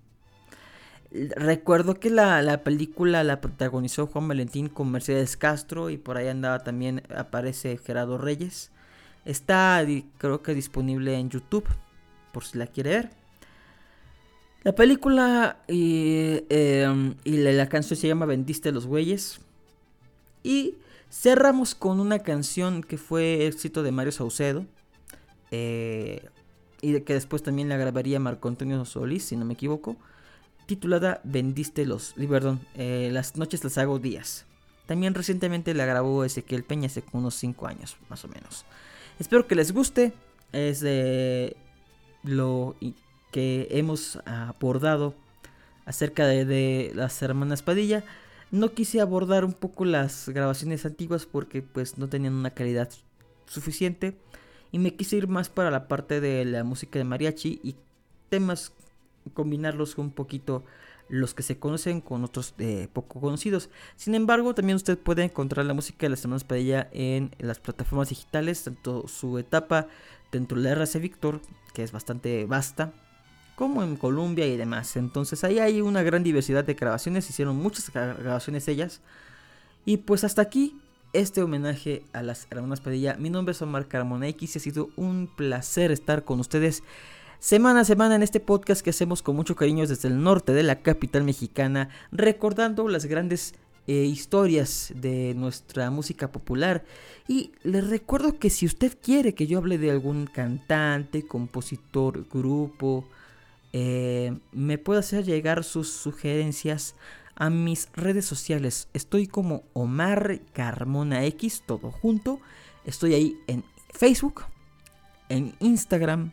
Recuerdo 1.11 1.99
que 1.99 2.11
la, 2.11 2.63
película 2.63 3.25
la 3.25 3.41
protagonizó 3.41 4.07
Juan 4.07 4.29
Valentín 4.29 4.69
con 4.69 4.93
Mercedes 4.93 5.37
Castro 5.37 5.91
y 5.91 5.97
por 5.97 6.17
ahí 6.17 6.29
andaba 6.29 6.61
también, 6.61 7.03
aparece 7.13 7.77
Gerardo 7.77 8.17
Reyes. 8.17 8.71
Está 9.25 9.85
creo 10.19 10.43
que 10.43 10.55
disponible 10.55 11.19
en 11.19 11.31
YouTube, 11.31 11.67
por 12.31 12.45
si 12.45 12.57
la 12.57 12.69
quiere 12.69 12.91
ver. 12.91 13.11
La 14.63 14.77
película 14.77 15.59
y, 15.67 16.45
em, 16.51 17.17
la, 17.25 17.69
canción 17.69 17.99
se 17.99 18.07
llama 18.07 18.27
Vendiste 18.27 18.71
los 18.71 18.87
Güeyes. 18.87 19.41
Y 20.45 20.77
cerramos 21.15 21.75
con 21.75 22.01
una 22.01 22.19
canción 22.19 22.83
que 22.83 22.99
fue 22.99 23.47
éxito 23.47 23.83
de 23.83 23.93
Mario 23.93 24.13
Saucedo. 24.13 24.67
Eh, 25.51 26.27
y 26.81 26.93
de 26.93 27.05
que 27.05 27.15
después 27.15 27.43
también 27.43 27.69
la 27.69 27.77
grabaría 27.77 28.21
Marco 28.21 28.49
Antonio 28.49 28.85
Solís, 28.85 29.25
si 29.25 29.37
no 29.37 29.45
me 29.45 29.55
equivoco 29.55 29.97
titulada 30.67 31.21
Vendiste 31.25 31.87
los, 31.87 32.15
perdón, 32.15 32.61
eh, 32.75 33.11
las 33.13 33.37
noches 33.37 33.65
las 33.65 33.79
hago 33.79 33.99
días. 33.99 34.47
También 34.87 35.15
recientemente 35.15 35.73
la 35.75 35.87
grabó 35.87 36.25
Ezequiel 36.25 36.65
Peña 36.65 36.87
hace 36.87 37.03
unos 37.13 37.35
5 37.37 37.67
años, 37.67 37.97
más 38.09 38.25
o 38.25 38.29
menos. 38.29 38.65
Espero 39.19 39.47
que 39.47 39.55
les 39.55 39.73
guste. 39.73 40.13
Es 40.53 40.81
de 40.81 41.57
lo 42.23 42.77
que 43.33 43.67
hemos 43.71 44.19
abordado 44.27 45.15
acerca 45.87 46.27
de, 46.27 46.93
las 46.95 47.21
hermanas 47.23 47.63
Padilla. 47.63 48.05
No 48.55 48.73
quise 48.73 49.01
abordar 49.01 49.45
un 49.45 49.53
poco 49.53 49.85
las 49.85 50.29
grabaciones 50.29 50.87
antiguas 50.87 51.27
porque 51.27 51.61
pues 51.61 51.99
no 51.99 52.09
tenían 52.09 52.35
una 52.35 52.51
calidad 52.51 52.89
suficiente. 53.47 54.17
Y 54.71 54.79
me 54.79 54.95
quise 54.95 55.17
ir 55.17 55.27
más 55.27 55.49
para 55.49 55.73
la 55.73 55.89
parte 55.89 56.21
de 56.21 56.45
la 56.45 56.63
música 56.63 57.01
de 57.01 57.05
mariachi 57.05 57.59
y 57.65 57.75
temas 58.29 58.73
combinarlos 59.33 59.99
un 59.99 60.13
poquito 60.13 60.63
los 61.09 61.35
que 61.35 61.43
se 61.43 61.59
conocen 61.59 62.01
con 62.01 62.23
otros 62.23 62.55
eh, 62.59 62.87
poco 62.93 63.21
conocidos. 63.21 63.71
Sin 63.97 64.15
embargo, 64.15 64.55
también 64.55 64.77
usted 64.77 64.97
puede 64.99 65.25
encontrar 65.25 65.67
la 65.67 65.75
música 65.75 66.07
de 66.07 66.11
las 66.11 66.23
hermanas 66.23 66.45
Padilla 66.45 66.89
en 66.93 67.35
las 67.41 67.59
plataformas 67.59 68.11
digitales, 68.11 68.63
tanto 68.63 69.09
su 69.09 69.37
etapa 69.37 69.89
dentro 70.31 70.59
de 70.59 70.63
la 70.63 70.71
RC 70.71 71.01
Victor, 71.01 71.41
que 71.73 71.83
es 71.83 71.91
bastante 71.91 72.47
vasta, 72.47 72.93
como 73.55 73.83
en 73.83 73.97
Colombia 73.97 74.47
y 74.47 74.57
demás. 74.57 74.97
Entonces 74.97 75.45
ahí 75.45 75.59
hay 75.59 75.81
una 75.81 76.03
gran 76.03 76.23
diversidad 76.23 76.65
de 76.65 76.75
grabaciones, 76.75 77.29
hicieron 77.29 77.57
muchas 77.57 77.91
grabaciones 77.93 78.69
ellas. 78.69 79.01
Y 79.85 79.99
pues 79.99 80.25
hasta 80.25 80.43
aquí 80.43 80.77
este 81.13 81.43
homenaje 81.43 82.03
a 82.13 82.23
las 82.23 82.47
hermanas 82.51 82.81
Padilla. 82.81 83.17
Mi 83.19 83.31
nombre 83.31 83.53
es 83.53 83.63
Omar 83.63 83.87
Carmona 83.87 84.29
X 84.29 84.57
y 84.57 84.59
ha 84.59 84.63
sido 84.63 84.91
un 84.97 85.29
placer 85.35 85.93
estar 85.93 86.25
con 86.25 86.41
ustedes 86.41 86.83
semana 87.39 87.81
a 87.81 87.85
semana 87.85 88.17
en 88.17 88.23
este 88.23 88.41
podcast 88.41 88.81
que 88.81 88.91
hacemos 88.91 89.23
con 89.23 89.37
mucho 89.37 89.55
cariño 89.55 89.87
desde 89.87 90.09
el 90.09 90.23
norte 90.23 90.53
de 90.53 90.63
la 90.63 90.81
capital 90.81 91.25
mexicana, 91.25 91.91
recordando 92.11 92.89
las 92.89 93.05
grandes 93.05 93.55
eh, 93.87 93.93
historias 93.93 94.93
de 94.97 95.35
nuestra 95.35 95.91
música 95.91 96.33
popular. 96.33 96.85
Y 97.29 97.53
les 97.63 97.89
recuerdo 97.89 98.39
que 98.39 98.51
si 98.51 98.67
usted 98.67 98.97
quiere 99.01 99.35
que 99.35 99.47
yo 99.47 99.59
hable 99.59 99.79
de 99.79 99.91
algún 99.91 100.27
cantante, 100.27 101.27
compositor, 101.27 102.27
grupo, 102.33 103.07
eh, 103.77 104.39
me 104.53 104.79
puede 104.79 105.01
hacer 105.01 105.25
llegar 105.25 105.65
sus 105.65 105.91
sugerencias 105.91 106.95
a 107.35 107.51
mis 107.51 107.89
redes 107.95 108.25
sociales. 108.25 108.89
Estoy 108.93 109.27
como 109.27 109.65
Omar 109.73 110.43
Carmona 110.53 111.25
X, 111.25 111.65
todo 111.67 111.91
junto. 111.91 112.39
Estoy 112.85 113.15
ahí 113.15 113.37
en 113.49 113.65
Facebook, 113.93 114.45
en 115.29 115.57
Instagram, 115.59 116.31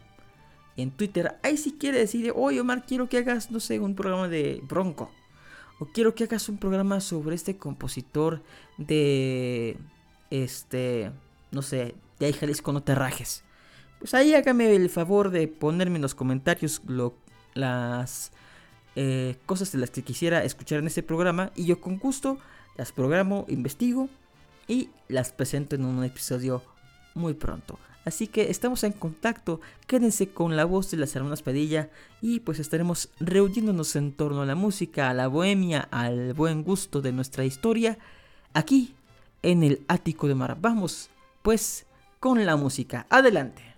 en 0.77 0.91
Twitter. 0.91 1.35
Ahí 1.41 1.57
si 1.57 1.71
quiere 1.71 1.97
decir, 1.97 2.31
oye 2.35 2.61
Omar, 2.61 2.85
quiero 2.85 3.09
que 3.09 3.17
hagas, 3.17 3.49
no 3.49 3.59
sé, 3.59 3.79
un 3.79 3.95
programa 3.95 4.27
de 4.27 4.61
Bronco. 4.69 5.09
O 5.79 5.87
quiero 5.87 6.13
que 6.13 6.25
hagas 6.25 6.47
un 6.47 6.59
programa 6.59 6.99
sobre 6.99 7.33
este 7.33 7.57
compositor 7.57 8.43
de, 8.77 9.77
este, 10.29 11.11
no 11.49 11.63
sé, 11.63 11.95
de 12.19 12.27
ahí 12.27 12.33
Jalisco 12.33 12.71
no 12.71 12.83
te 12.83 12.93
rajes. 12.93 13.43
Pues 13.97 14.13
ahí 14.13 14.35
hágame 14.35 14.75
el 14.75 14.91
favor 14.91 15.31
de 15.31 15.47
ponerme 15.47 15.95
en 15.95 16.03
los 16.03 16.13
comentarios 16.13 16.83
las 17.53 18.31
eh, 18.95 19.37
cosas 19.45 19.71
de 19.71 19.77
las 19.79 19.89
que 19.89 20.03
quisiera 20.03 20.43
escuchar 20.43 20.79
en 20.79 20.87
este 20.87 21.03
programa 21.03 21.51
y 21.55 21.65
yo 21.65 21.79
con 21.79 21.97
gusto 21.97 22.37
las 22.77 22.91
programo, 22.91 23.45
investigo 23.47 24.09
y 24.67 24.89
las 25.07 25.31
presento 25.31 25.75
en 25.75 25.85
un 25.85 26.03
episodio 26.03 26.63
muy 27.13 27.33
pronto. 27.33 27.77
Así 28.03 28.27
que 28.27 28.49
estamos 28.49 28.83
en 28.83 28.93
contacto, 28.93 29.61
quédense 29.85 30.29
con 30.29 30.55
la 30.55 30.65
voz 30.65 30.89
de 30.89 30.97
las 30.97 31.15
hermanas 31.15 31.43
Padilla 31.43 31.89
y 32.19 32.39
pues 32.39 32.59
estaremos 32.59 33.09
reuniéndonos 33.19 33.95
en 33.95 34.11
torno 34.11 34.41
a 34.41 34.45
la 34.45 34.55
música, 34.55 35.09
a 35.09 35.13
la 35.13 35.27
bohemia, 35.27 35.87
al 35.91 36.33
buen 36.33 36.63
gusto 36.63 37.01
de 37.01 37.11
nuestra 37.11 37.45
historia, 37.45 37.99
aquí 38.53 38.95
en 39.43 39.63
el 39.63 39.83
ático 39.87 40.27
de 40.27 40.35
mar. 40.35 40.57
Vamos 40.59 41.09
pues 41.43 41.85
con 42.19 42.43
la 42.43 42.55
música. 42.55 43.05
Adelante. 43.09 43.70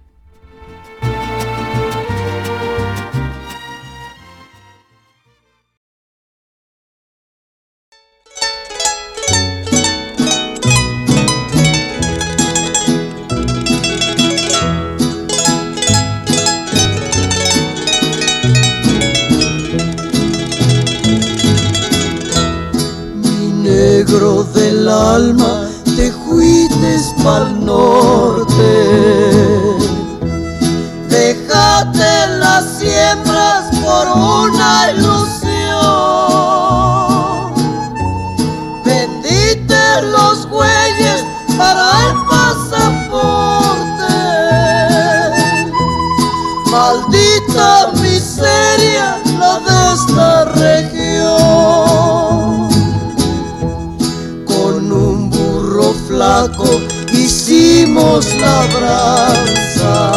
Hicimos 58.20 58.34
labranza. 58.36 60.12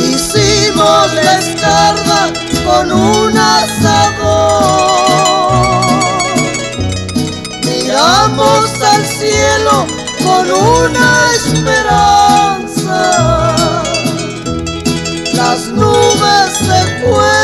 Hicimos 0.00 1.12
la 1.14 1.38
con 2.64 2.90
un 2.92 3.38
asador. 3.38 4.80
Miramos 7.64 8.82
al 8.82 9.04
cielo 9.06 9.86
con 10.24 10.50
una 10.50 11.30
esperanza. 11.36 12.98
Las 15.34 15.68
nubes 15.68 16.52
se 16.58 16.80
fueron 17.00 17.39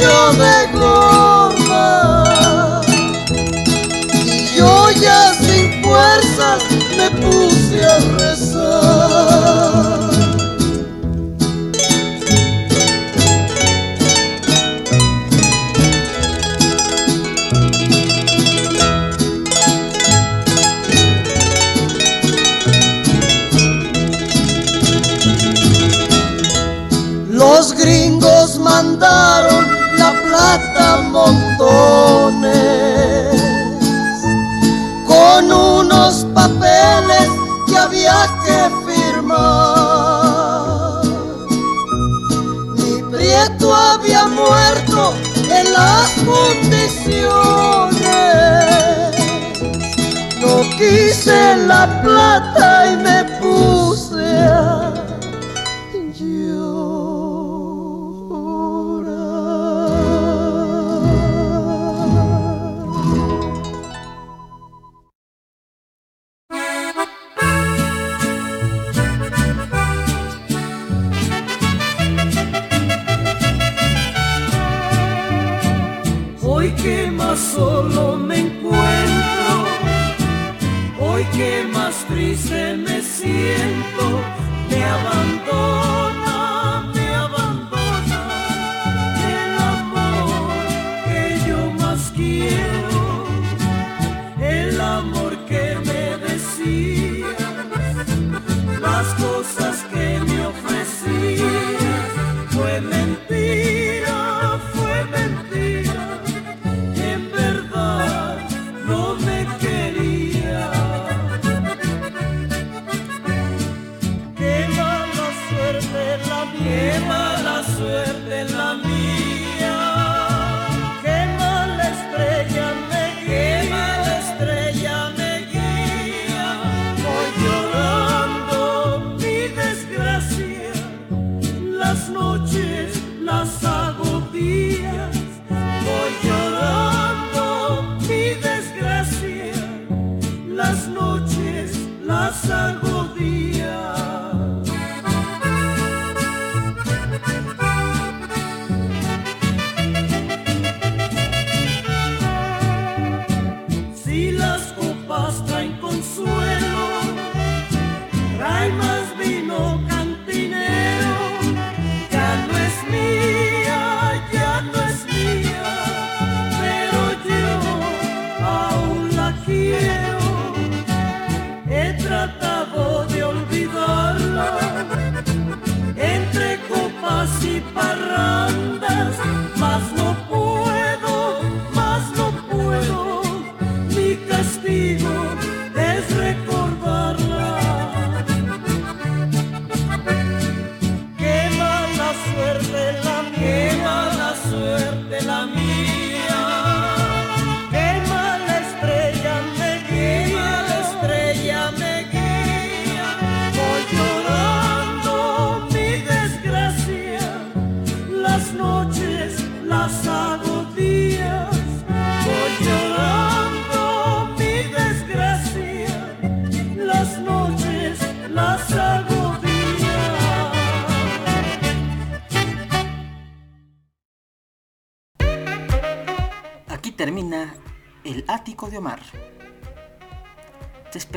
cacho 0.00 0.32
de 0.38 0.56
gorda. 0.78 2.80
Y 4.24 4.26
yo 4.56 4.90
ya 5.00 5.34
sin 5.34 5.82
fuerzas 5.82 6.62
me 6.96 7.10
puse 7.10 7.84
a 7.84 7.98
rezar. 8.18 10.10
Los 27.28 27.74
gringos 27.74 28.58
mandaron 28.58 29.29